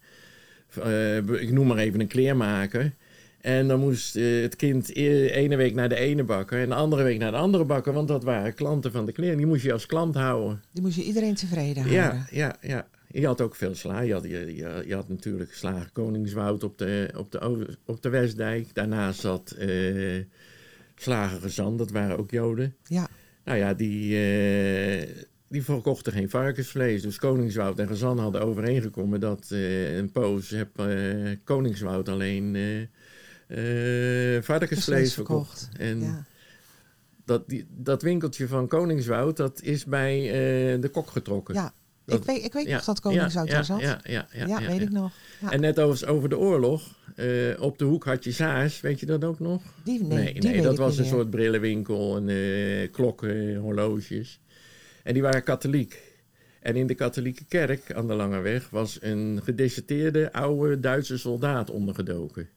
eh, 0.84 1.17
ik 1.17 1.52
noem 1.52 1.67
maar 1.67 1.78
even 1.78 2.00
een 2.00 2.08
kleermaker. 2.08 2.93
En 3.41 3.67
dan 3.67 3.80
moest 3.80 4.13
het 4.13 4.56
kind 4.56 4.89
e- 4.96 5.26
ene 5.28 5.56
week 5.56 5.74
naar 5.74 5.89
de 5.89 5.96
ene 5.96 6.24
bakker 6.24 6.60
en 6.62 6.70
de 6.70 6.76
andere 6.76 7.04
week 7.04 7.20
naar 7.20 7.32
de 7.32 7.38
andere 7.38 7.65
bakker. 7.65 7.93
Want 7.93 8.08
dat 8.08 8.24
waren 8.24 8.54
klanten 8.54 8.91
van 8.91 9.06
de 9.06 9.12
kleer. 9.12 9.38
Die 9.38 9.46
moest 9.46 9.63
je 9.63 9.74
als 9.74 9.86
klant 9.86 10.15
houden. 10.15 10.62
Die 10.72 10.84
moest 10.84 10.96
je 10.96 11.04
iedereen 11.04 11.36
tevreden 11.36 11.84
houden. 11.84 11.93
Ja, 12.04 12.28
ja, 12.32 12.56
ja. 12.62 12.88
Je 13.12 13.26
had 13.26 13.41
ook 13.41 13.56
veel 13.56 13.76
sla. 13.76 14.00
Je 14.00 14.13
had, 14.13 14.24
je, 14.24 14.56
je, 14.56 14.84
je 14.86 14.93
had 14.96 15.10
natuurlijk 15.10 15.54
slager 15.54 15.89
Koningswoud 15.91 16.63
op 16.63 16.78
de, 16.78 17.10
op 17.15 17.32
de, 17.32 17.39
over- 17.39 17.78
op 17.86 18.02
de 18.02 18.10
Westdijk. 18.10 18.74
Daarnaast 18.74 19.20
zat 19.20 19.52
eh 19.52 20.24
slager 20.96 21.39
dat 21.78 21.91
waren 21.91 22.17
ook 22.17 22.32
Joden. 22.32 22.76
Ja. 22.84 23.08
Nou 23.43 23.58
ja, 23.58 23.74
die, 23.74 24.17
eh, 24.20 25.08
die 25.48 25.63
verkochten 25.63 26.13
geen 26.13 26.30
varkensvlees. 26.30 27.02
Dus 27.02 27.17
Koningswoud 27.17 27.80
en 27.80 27.88
Gezand 27.88 28.20
hadden 28.20 28.41
overeengekomen 28.41 29.20
dat 29.20 29.48
eh, 29.52 29.96
een 29.98 30.12
poos 30.12 30.50
heb 30.50 30.70
Koningswoud 31.43 32.10
alleen 32.10 32.56
varkensvlees 34.41 34.84
Vlees 34.84 35.13
verkocht. 35.13 35.60
verkocht. 35.60 35.80
En 35.80 36.00
Ja. 36.02 36.26
dat, 37.26 37.50
die, 37.50 37.65
dat 37.70 38.02
winkeltje 38.02 38.48
van 38.48 38.67
Koningswoud, 38.67 39.38
dat 39.38 39.62
is 39.62 39.86
bij 39.86 40.20
de 40.80 40.89
kok 40.89 41.10
getrokken. 41.10 41.56
Ja, 41.56 41.74
Dat- 42.08 42.20
ik 42.20 42.26
weet, 42.26 42.43
ik 42.43 42.54
weet 42.54 42.67
nog 42.67 42.84
dat 42.84 43.00
Koningshout 43.00 43.65
zat. 43.65 43.80
Ja, 43.82 44.00
Ja, 44.04 44.28
ja, 44.46 44.62
weet 44.67 44.82
ik 44.82 44.91
nog. 44.91 45.12
En 45.50 45.62
net 45.62 45.80
over, 45.80 46.08
over 46.10 46.30
de 46.30 46.38
oorlog. 46.38 46.96
eh, 47.15 47.28
op 47.62 47.78
de 47.78 47.86
hoek 47.86 48.06
had 48.06 48.24
je 48.24 48.32
Saars, 48.32 48.82
weet 48.82 49.00
je 49.00 49.06
dat 49.06 49.24
ook 49.24 49.39
nog? 49.39 49.62
die, 49.84 50.04
nee, 50.04 50.34
die 50.34 50.43
nee 50.52 50.62
dat 50.62 50.78
was 50.78 50.98
een 50.98 51.04
meer. 51.04 51.12
soort 51.12 51.30
brillenwinkel 51.30 52.15
en 52.17 52.30
eh, 52.30 52.91
klokken, 52.91 53.56
horloges. 53.56 54.39
En 55.04 55.13
die 55.13 55.22
waren 55.22 55.43
katholiek. 55.43 56.15
En 56.62 56.76
in 56.76 56.88
de 56.88 56.96
katholieke 56.96 57.46
kerk 57.46 57.93
aan 57.93 58.08
de 58.08 58.13
Lange 58.13 58.39
Weg 58.41 58.70
was 58.70 58.98
een 59.02 59.39
gedeserteerde 59.43 60.34
oude 60.34 60.80
Duitse 60.80 61.17
soldaat 61.17 61.70
ondergedoken. 61.70 62.50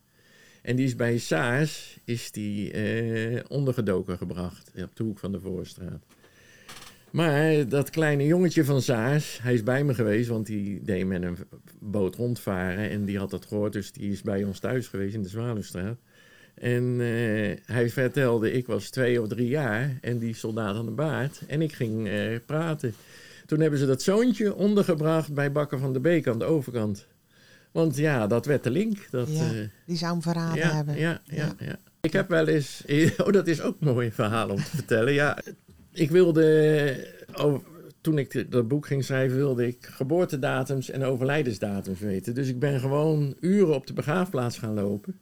En 0.63 0.77
die 0.77 0.85
is 0.87 0.97
bij 0.97 1.19
Saars 1.19 1.99
is 2.05 2.31
die, 2.31 2.71
eh, 2.73 3.41
ondergedoken 3.49 4.17
gebracht 4.17 4.71
op 4.83 4.97
de 4.97 5.03
hoek 5.05 5.19
van 5.19 5.33
de 5.33 5.41
Voorstraat. 5.41 6.05
Maar 7.11 7.69
dat 7.69 7.91
kleine 7.91 8.27
jongetje 8.27 8.65
van 8.65 8.83
Saars, 8.83 9.39
hij 9.43 9.55
is 9.55 9.63
bij 9.63 9.85
me 9.85 9.95
geweest, 9.95 10.29
want 10.29 10.47
die 10.47 10.83
deed 10.83 11.07
met 11.07 11.23
een 11.23 11.37
boot 11.79 12.17
rondvaren 12.17 12.91
en 12.91 13.05
die 13.05 13.19
had 13.19 13.31
dat 13.31 13.47
gehoord, 13.47 13.73
dus 13.73 13.93
die 13.93 14.13
is 14.13 14.23
bij 14.23 14.45
ons 14.45 14.59
thuis 14.59 14.89
geweest 14.89 15.15
in 15.15 15.23
de 15.23 15.29
Zwaluwstraat. 15.29 15.99
En 16.55 17.01
eh, 17.01 17.57
hij 17.75 17.91
vertelde, 17.91 18.53
ik 18.53 18.67
was 18.67 18.91
twee 18.91 19.23
of 19.23 19.29
drie 19.29 19.49
jaar 19.49 19.99
en 20.01 20.19
die 20.19 20.35
soldaat 20.35 20.77
aan 20.77 20.85
de 20.85 20.91
baard 20.91 21.43
en 21.47 21.63
ik 21.63 21.73
ging 21.73 22.09
eh, 22.09 22.39
praten. 22.47 22.95
Toen 23.47 23.61
hebben 23.61 23.79
ze 23.79 23.87
dat 23.87 24.03
zoontje 24.03 24.55
ondergebracht 24.55 25.35
bij 25.35 25.53
Bakker 25.53 25.79
van 25.79 25.93
de 25.93 26.01
Beek 26.01 26.29
aan 26.29 26.39
de 26.39 26.45
overkant. 26.45 27.07
Want 27.73 27.97
ja, 27.97 28.27
dat 28.27 28.47
werd 28.47 28.65
de 28.65 28.71
link. 28.71 29.07
Dat, 29.11 29.29
Ja, 29.31 29.53
eh, 29.53 29.69
Die 29.87 29.97
zou 29.97 30.13
hem 30.13 30.23
verraden 30.23 30.57
ja, 30.57 30.75
hebben. 30.75 30.99
Ja, 30.99 31.21
ja, 31.25 31.55
ja. 31.59 31.77
Ik 32.01 32.13
heb 32.13 32.29
wel 32.29 32.47
eens... 32.47 32.85
Oh, 33.25 33.33
dat 33.33 33.47
is 33.47 33.61
ook 33.61 33.77
een 33.81 33.93
mooi 33.95 34.11
verhaal 34.13 34.49
om 34.49 34.57
te 34.57 34.77
vertellen. 34.77 35.13
Ja, 35.13 35.39
ik 35.93 36.11
wilde... 36.11 37.07
Oh, 37.35 37.65
toen 38.01 38.19
ik 38.19 38.51
dat 38.51 38.69
boek 38.69 38.87
ging 38.87 39.05
schrijven, 39.05 39.37
wilde 39.37 39.67
ik 39.67 39.77
geboortedatums 39.81 40.91
en 40.91 41.05
overlijdensdatums 41.05 42.01
weten. 42.01 42.35
Dus 42.35 42.49
ik 42.49 42.59
ben 42.59 42.81
gewoon 42.81 43.37
uren 43.41 43.75
op 43.75 43.87
de 43.87 43.93
begraafplaats 43.93 44.59
gaan 44.59 44.75
lopen. 44.75 45.21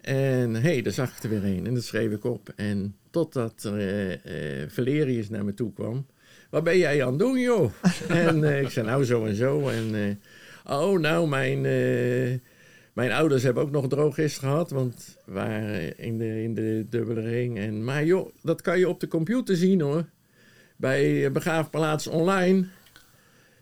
En 0.00 0.54
hé, 0.54 0.60
hey, 0.60 0.82
daar 0.82 0.92
zag 0.92 1.16
ik 1.16 1.22
er 1.22 1.28
weer 1.30 1.44
een. 1.44 1.66
En 1.66 1.74
dat 1.74 1.84
schreef 1.84 2.12
ik 2.12 2.24
op. 2.24 2.52
En 2.56 2.96
totdat 3.10 3.64
eh 3.64 4.12
eh 4.12 4.70
Valerius 4.70 5.28
naar 5.28 5.44
me 5.44 5.54
toe 5.54 5.72
kwam. 5.72 6.06
Wat 6.50 6.64
ben 6.64 6.78
jij 6.78 7.04
aan 7.04 7.10
het 7.10 7.18
doen, 7.18 7.38
joh? 7.38 7.72
en 8.08 8.44
eh, 8.44 8.60
ik 8.60 8.70
zei, 8.70 8.86
nou, 8.86 9.04
zo 9.04 9.24
en 9.24 9.34
zo. 9.34 9.68
En, 9.68 10.20
oh, 10.66 10.98
nou, 10.98 11.28
mijn... 11.28 11.66
mijn 12.94 13.12
ouders 13.12 13.42
hebben 13.42 13.62
ook 13.62 13.70
nog 13.70 13.82
een 13.82 13.88
drogist 13.88 14.38
gehad, 14.38 14.70
want 14.70 15.16
we 15.24 15.32
waren 15.32 15.98
in 15.98 16.18
de, 16.18 16.42
in 16.42 16.54
de 16.54 16.86
dubbele 16.90 17.20
ring. 17.20 17.58
En, 17.58 17.84
maar 17.84 18.04
joh, 18.04 18.30
dat 18.42 18.60
kan 18.60 18.78
je 18.78 18.88
op 18.88 19.00
de 19.00 19.08
computer 19.08 19.56
zien 19.56 19.80
hoor. 19.80 20.04
Bij 20.76 21.24
eh, 21.24 21.30
Begraafplaats 21.30 22.06
Online. 22.06 22.66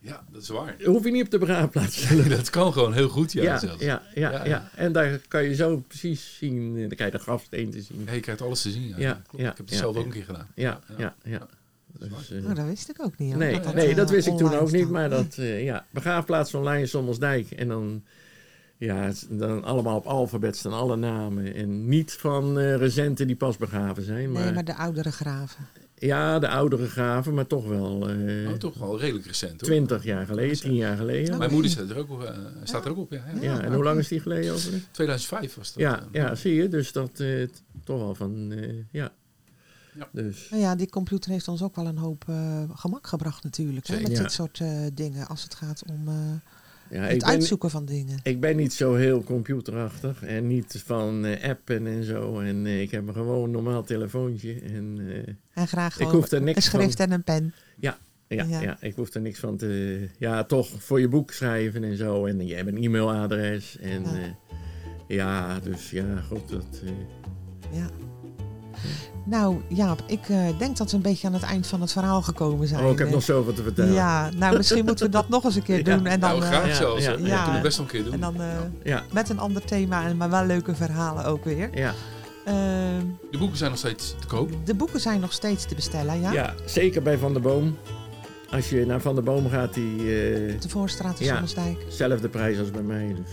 Ja, 0.01 0.25
dat 0.33 0.43
is 0.43 0.49
waar. 0.49 0.77
hoef 0.85 1.05
je 1.05 1.11
niet 1.11 1.25
op 1.25 1.31
de 1.31 1.39
begraafplaats 1.39 2.07
te 2.07 2.29
dat 2.37 2.51
kan 2.51 2.73
gewoon 2.73 2.93
heel 2.93 3.09
goed, 3.09 3.33
ja. 3.33 3.43
Ja, 3.43 3.59
zelfs. 3.59 3.83
ja, 3.83 4.03
ja, 4.15 4.31
Ja, 4.31 4.39
ja, 4.39 4.45
ja. 4.45 4.71
En 4.75 4.93
daar 4.93 5.21
kan 5.29 5.45
je 5.45 5.55
zo 5.55 5.77
precies 5.89 6.37
zien, 6.39 6.73
eh, 6.75 6.81
dan 6.81 6.89
krijg 6.89 7.13
je 7.13 7.17
de 7.17 7.23
grafsteen 7.23 7.71
te 7.71 7.83
zien. 7.83 8.03
Ja, 8.07 8.13
je 8.13 8.21
krijgt 8.21 8.43
alles 8.43 8.63
te 8.63 8.71
zien. 8.71 8.89
Ja, 8.89 8.95
Ja, 8.99 9.13
Klopt. 9.13 9.45
ja, 9.45 9.51
ik 9.51 9.57
heb 9.57 9.67
het 9.67 9.71
ja, 9.71 9.77
zelf 9.77 9.95
ja. 9.95 10.01
ook 10.01 10.07
een 10.07 10.13
keer 10.13 10.25
gedaan. 10.25 10.49
Ja, 10.55 10.81
ja, 10.99 11.15
ja. 11.25 11.49
Dat 11.99 12.09
is. 12.21 12.29
Dus, 12.29 12.31
eh, 12.43 12.49
Oh, 12.51 12.55
dat 12.57 12.67
wist 12.67 12.89
ik 12.89 13.03
ook 13.03 13.19
niet. 13.19 13.31
hoor, 13.31 13.39
nee, 13.39 13.61
dat 13.61 13.75
nee, 13.75 13.95
dat 13.95 14.11
wist 14.11 14.27
ik 14.27 14.37
toen 14.37 14.55
ook 14.55 14.73
niet, 14.73 14.91
maar 14.91 15.11
dat, 15.11 15.37
eh, 15.39 15.65
ja, 15.65 15.87
begraafplaats 15.91 16.55
online 16.55 16.81
in 16.81 16.89
Sommelsdijk. 16.89 17.51
En 17.51 17.69
dan, 17.69 18.05
ja, 18.85 19.13
dan 19.29 19.65
allemaal 19.65 19.97
op 19.97 20.07
alfabet 20.07 20.57
staan 20.57 20.73
alle 20.73 20.97
namen. 20.97 21.55
En 21.55 21.89
niet 21.89 22.13
van 22.13 22.59
eh 22.59 22.77
recenten 22.77 23.27
die 23.27 23.37
pas 23.37 23.57
begraven 23.57 24.03
zijn, 24.03 24.33
maar, 24.33 24.45
Nee, 24.45 24.53
maar 24.53 24.65
de 24.65 24.75
oudere 24.77 25.13
graven. 25.13 25.67
ja, 25.95 26.39
de 26.39 26.49
oudere 26.49 26.89
graven, 26.89 27.35
maar 27.35 27.47
toch 27.47 27.69
wel 27.69 28.09
eh 28.11 28.49
Oh, 28.51 28.55
toch 28.55 28.79
wel 28.79 29.01
redelijk 29.01 29.27
recent 29.27 29.61
hoor. 29.61 29.71
20 29.71 30.05
jaar 30.05 30.27
geleden, 30.27 30.57
10 30.61 30.75
jaar 30.75 30.97
geleden. 30.97 31.39
Mijn 31.39 31.53
moeder 31.53 31.71
staat 31.71 31.91
er 31.91 31.99
ook, 31.99 32.11
op, 32.11 32.23
eh, 32.23 32.37
staat 32.65 32.85
er 32.85 32.91
ook 32.91 32.97
op. 32.99 33.13
Ja, 33.13 33.25
ja. 33.35 33.43
Ja, 33.43 33.61
en 33.61 33.75
hoe 33.75 33.85
lang 33.85 33.99
is 33.99 34.09
die 34.09 34.21
geleden 34.21 34.53
over? 34.55 34.73
2005 34.91 35.55
was 35.55 35.73
dat. 35.73 35.83
Ja, 35.83 36.03
ja, 36.13 36.35
zie 36.35 36.55
je, 36.55 36.69
dus 36.69 36.93
dat 36.93 37.21
eh, 37.21 37.49
toch 37.85 37.99
wel 37.99 38.15
van, 38.15 38.53
eh, 38.53 38.69
ja. 38.91 39.13
Ja. 39.99 40.09
Dus, 40.13 40.47
Nou 40.51 40.63
ja, 40.63 40.75
die 40.77 40.89
computer 40.89 41.31
heeft 41.31 41.49
ons 41.49 41.63
ook 41.63 41.77
wel 41.77 41.87
een 41.87 41.99
hoop 41.99 42.25
eh, 42.29 42.63
gemak 42.75 43.07
gebracht 43.07 43.45
natuurlijk. 43.45 43.87
Hè, 43.87 44.01
met 44.01 44.11
Ja. 44.11 44.23
dit 44.23 44.33
soort 44.33 44.61
eh, 44.61 44.69
dingen. 44.95 45.27
Als 45.29 45.43
het 45.43 45.55
gaat 45.55 45.83
om 45.91 46.09
eh, 46.09 46.15
ja, 46.93 47.03
het 47.03 47.19
ben, 47.19 47.29
uitzoeken 47.29 47.71
van 47.71 47.85
dingen. 47.85 48.21
ik 48.23 48.41
ben 48.41 48.57
niet 48.57 48.73
zo 48.73 48.95
heel 48.95 49.23
computerachtig 49.23 50.23
en 50.23 50.47
niet 50.47 50.83
van 50.85 51.25
eh, 51.25 51.49
appen 51.51 51.87
en 51.87 52.05
zo. 52.05 52.41
En 52.41 52.67
eh, 52.67 52.81
ik 52.81 52.91
heb 52.91 53.09
een 53.09 53.15
gewoon 53.15 53.51
normaal 53.51 53.83
telefoontje. 53.83 54.61
En 54.61 54.99
eh, 55.09 55.35
En 55.63 55.69
graag 55.69 55.99
ik 55.99 56.07
hoef 56.07 56.31
er 56.31 56.43
niks 56.43 56.57
een 56.57 56.63
schrift 56.63 57.01
en 57.01 57.13
een 57.13 57.25
pen. 57.25 57.55
ja, 57.79 57.99
Ja. 58.29 58.45
ja. 58.61 58.77
ik 58.81 58.95
hoef 58.95 59.15
er 59.15 59.21
niks 59.21 59.39
van 59.39 59.57
te... 59.57 60.09
Ja, 60.19 60.45
toch 60.45 60.69
voor 60.83 61.01
je 61.01 61.09
boek 61.09 61.31
schrijven 61.33 61.85
en 61.85 61.97
zo. 61.97 62.27
En 62.27 62.47
je 62.47 62.55
hebt 62.55 62.69
een 62.69 62.83
e-mailadres. 62.83 63.79
En 63.79 64.03
Ja. 64.03 64.37
ja, 65.09 65.61
dus 65.61 65.91
ja, 65.91 66.21
goed. 66.21 66.49
Dat, 66.49 66.83
Ja. 67.73 67.91
Nou 69.25 69.61
Jaap, 69.69 70.03
ik 70.07 70.29
eh, 70.29 70.39
denk 70.59 70.77
dat 70.77 70.91
we 70.91 70.97
een 70.97 71.03
beetje 71.03 71.27
aan 71.27 71.33
het 71.33 71.43
eind 71.43 71.67
van 71.67 71.81
het 71.81 71.93
verhaal 71.93 72.23
gekomen 72.23 72.69
zijn. 72.69 72.85
oh, 72.85 72.91
ik 72.91 72.99
heb 72.99 73.11
nog 73.11 73.23
zoveel 73.23 73.53
te 73.53 73.63
vertellen. 73.63 73.93
Ja, 73.93 74.31
nou 74.37 74.57
misschien 74.57 74.85
moeten 74.85 75.07
we 75.07 75.13
dat 75.13 75.29
nog 75.29 75.45
eens 75.45 75.55
een 75.55 75.63
keer 75.63 75.77
Ja. 75.87 75.97
doen. 75.97 76.07
En 76.07 76.21
dan, 76.21 76.31
nou, 76.31 76.43
graag 76.43 76.67
ja, 76.69 76.75
zelfs. 76.75 77.05
ja, 77.05 77.11
Ja, 77.11 77.27
ja. 77.27 77.37
kunnen 77.43 77.55
we 77.57 77.67
best 77.67 77.77
wel 77.77 77.87
een 77.87 77.93
keer 77.93 78.05
doen. 78.05 78.13
en 78.13 78.21
dan 78.21 78.41
eh, 78.41 78.49
Ja, 78.83 79.03
met 79.13 79.29
een 79.29 79.39
ander 79.39 79.65
thema, 79.65 80.05
en 80.07 80.17
maar 80.17 80.31
wel 80.31 80.45
leuke 80.45 80.75
verhalen 80.75 81.25
ook 81.25 81.45
weer. 81.45 81.71
ja, 81.79 81.95
Ehm, 82.45 83.05
De 83.31 83.39
boeken 83.39 83.57
zijn 83.59 83.71
nog 83.71 83.79
steeds 83.79 84.15
te 84.21 84.27
koop. 84.27 84.51
de 84.65 84.75
boeken 84.75 85.01
zijn 85.01 85.21
nog 85.21 85.33
steeds 85.33 85.65
te 85.65 85.75
bestellen, 85.75 86.21
ja? 86.21 86.33
ja. 86.33 86.55
zeker 86.67 87.03
bij 87.03 87.19
Van 87.19 87.33
der 87.33 87.43
Boom. 87.43 87.77
Als 88.51 88.71
je 88.71 88.87
naar 88.87 89.01
Van 89.01 89.15
der 89.15 89.25
Boom 89.25 89.49
gaat, 89.51 89.75
die 89.75 89.99
eh, 89.99 90.61
De 90.61 90.69
Voorstraat 90.69 91.21
in 91.21 91.27
Ja. 91.27 91.43
Zelfde 91.89 92.29
prijs 92.29 92.59
als 92.59 92.71
bij 92.71 92.83
mij. 92.83 93.15
Dus. 93.17 93.33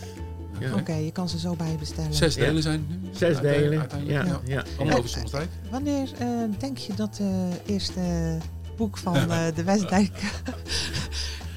Ja. 0.59 0.73
Oké, 0.75 0.93
je 0.93 1.11
kan 1.11 1.29
ze 1.29 1.39
zo 1.39 1.55
bij 1.55 1.71
je 1.71 1.77
bestellen. 1.77 2.13
Zes 2.13 2.35
Ja. 2.35 2.45
delen 2.45 2.61
zijn 2.61 2.85
het 2.89 3.01
nu. 3.01 3.07
Zes 3.11 3.21
Uiteindelijk- 3.21 3.61
delen. 3.69 3.79
uiteindelijk, 3.79 4.47
Ja, 4.47 4.55
ja. 4.55 4.63
Allemaal 4.77 4.87
Ja. 4.93 4.97
over 4.97 5.09
Sommelsdijk. 5.09 5.49
Wanneer 5.71 6.09
eh, 6.19 6.27
denk 6.59 6.77
je 6.77 6.93
dat 6.93 7.19
het 7.23 7.61
eerste 7.65 8.01
boek 8.77 8.97
van 8.97 9.15
eh, 9.15 9.45
de 9.55 9.63
Westdijk... 9.63 10.11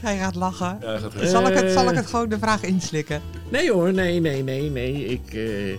Hij 0.02 0.18
gaat 0.18 0.34
lachen. 0.34 0.78
Ja, 0.80 0.98
gaat 0.98 1.14
Eh, 1.14 1.28
Zal 1.28 1.46
ik, 1.48 1.54
het, 1.54 1.70
zal 1.72 1.88
ik 1.90 1.94
het 1.96 2.06
gewoon 2.06 2.28
de 2.28 2.38
vraag 2.38 2.62
inslikken? 2.62 3.20
Nee 3.48 3.72
hoor, 3.72 3.92
nee, 3.92 4.20
nee, 4.20 4.42
nee, 4.42 4.70
nee. 4.70 5.04
Ik, 5.06 5.32
eh, 5.34 5.72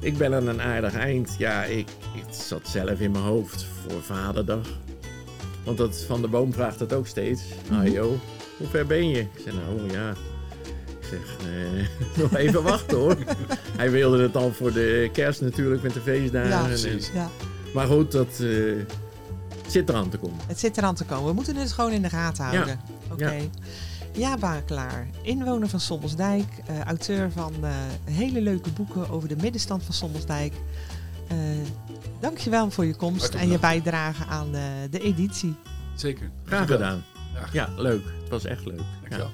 ik 0.00 0.16
ben 0.18 0.34
aan 0.34 0.46
een 0.48 0.60
aardig 0.60 0.94
eind. 0.94 1.34
Ja, 1.38 1.64
ik, 1.64 1.88
ik 2.14 2.24
zat 2.30 2.68
zelf 2.68 3.00
in 3.00 3.10
mijn 3.10 3.24
hoofd 3.24 3.66
voor 3.88 4.02
vaderdag. 4.02 4.66
Want 5.64 5.78
dat 5.78 6.04
Van 6.06 6.20
der 6.20 6.30
Boom 6.30 6.52
vraagt 6.52 6.78
dat 6.78 6.92
ook 6.92 7.06
steeds. 7.06 7.42
Ah 7.72 7.86
joh, 7.86 8.12
hoe 8.58 8.68
ver 8.70 8.86
ben 8.86 9.08
je? 9.08 9.18
Ik 9.20 9.28
zeg 9.44 9.54
nou 9.54 9.92
ja, 9.92 10.12
zeg 11.10 11.36
eh, 11.46 11.86
nog 12.22 12.36
even 12.36 12.62
wachten 12.62 12.98
hoor. 12.98 13.16
Hij 13.76 13.90
wilde 13.90 14.22
het 14.22 14.36
al 14.36 14.52
voor 14.52 14.72
de 14.72 15.10
kerst 15.12 15.40
natuurlijk 15.40 15.82
met 15.82 15.94
de 15.94 16.00
feestdagen. 16.00 16.78
Ja, 16.78 16.88
En-. 16.88 17.00
Ja, 17.14 17.30
maar 17.74 17.86
goed, 17.86 18.12
dat 18.12 18.40
eh, 18.40 18.50
zit 19.68 19.88
eraan 19.88 20.08
te 20.08 20.18
komen. 20.18 20.38
het 20.46 20.58
zit 20.58 20.76
eraan 20.78 20.94
te 20.94 21.04
komen. 21.04 21.26
We 21.26 21.32
moeten 21.32 21.56
het 21.56 21.72
gewoon 21.72 21.92
in 21.92 22.02
de 22.02 22.08
gaten 22.08 22.44
houden. 22.44 22.80
Oké. 23.12 23.30
Ja. 23.30 23.40
Ja, 24.12 24.36
Bakelaar, 24.36 25.06
inwoner 25.22 25.68
van 25.68 25.80
Sommelsdijk, 25.80 26.44
eh, 26.66 26.80
auteur 26.80 27.30
van 27.30 27.54
eh, 27.62 27.70
hele 28.04 28.40
leuke 28.40 28.70
boeken 28.70 29.10
over 29.10 29.28
de 29.28 29.36
middenstand 29.36 29.82
van 29.82 29.94
Sommelsdijk. 29.94 30.52
Eh 31.28 31.36
dankjewel 32.20 32.70
voor 32.70 32.84
je 32.84 32.94
komst 32.94 33.20
Hartelijk 33.20 33.44
en 33.44 33.52
je 33.52 33.58
bijdrage 33.58 34.24
aan 34.24 34.52
de 34.90 35.00
editie. 35.00 35.54
Zeker. 35.94 36.30
Graag 36.44 36.66
gedaan. 36.66 37.04
Ja. 37.34 37.48
Ja, 37.52 37.82
leuk. 37.82 38.02
Het 38.20 38.28
was 38.28 38.44
echt 38.44 38.66
leuk. 38.66 38.78
Ja. 38.78 38.84
Dankjewel. 39.00 39.30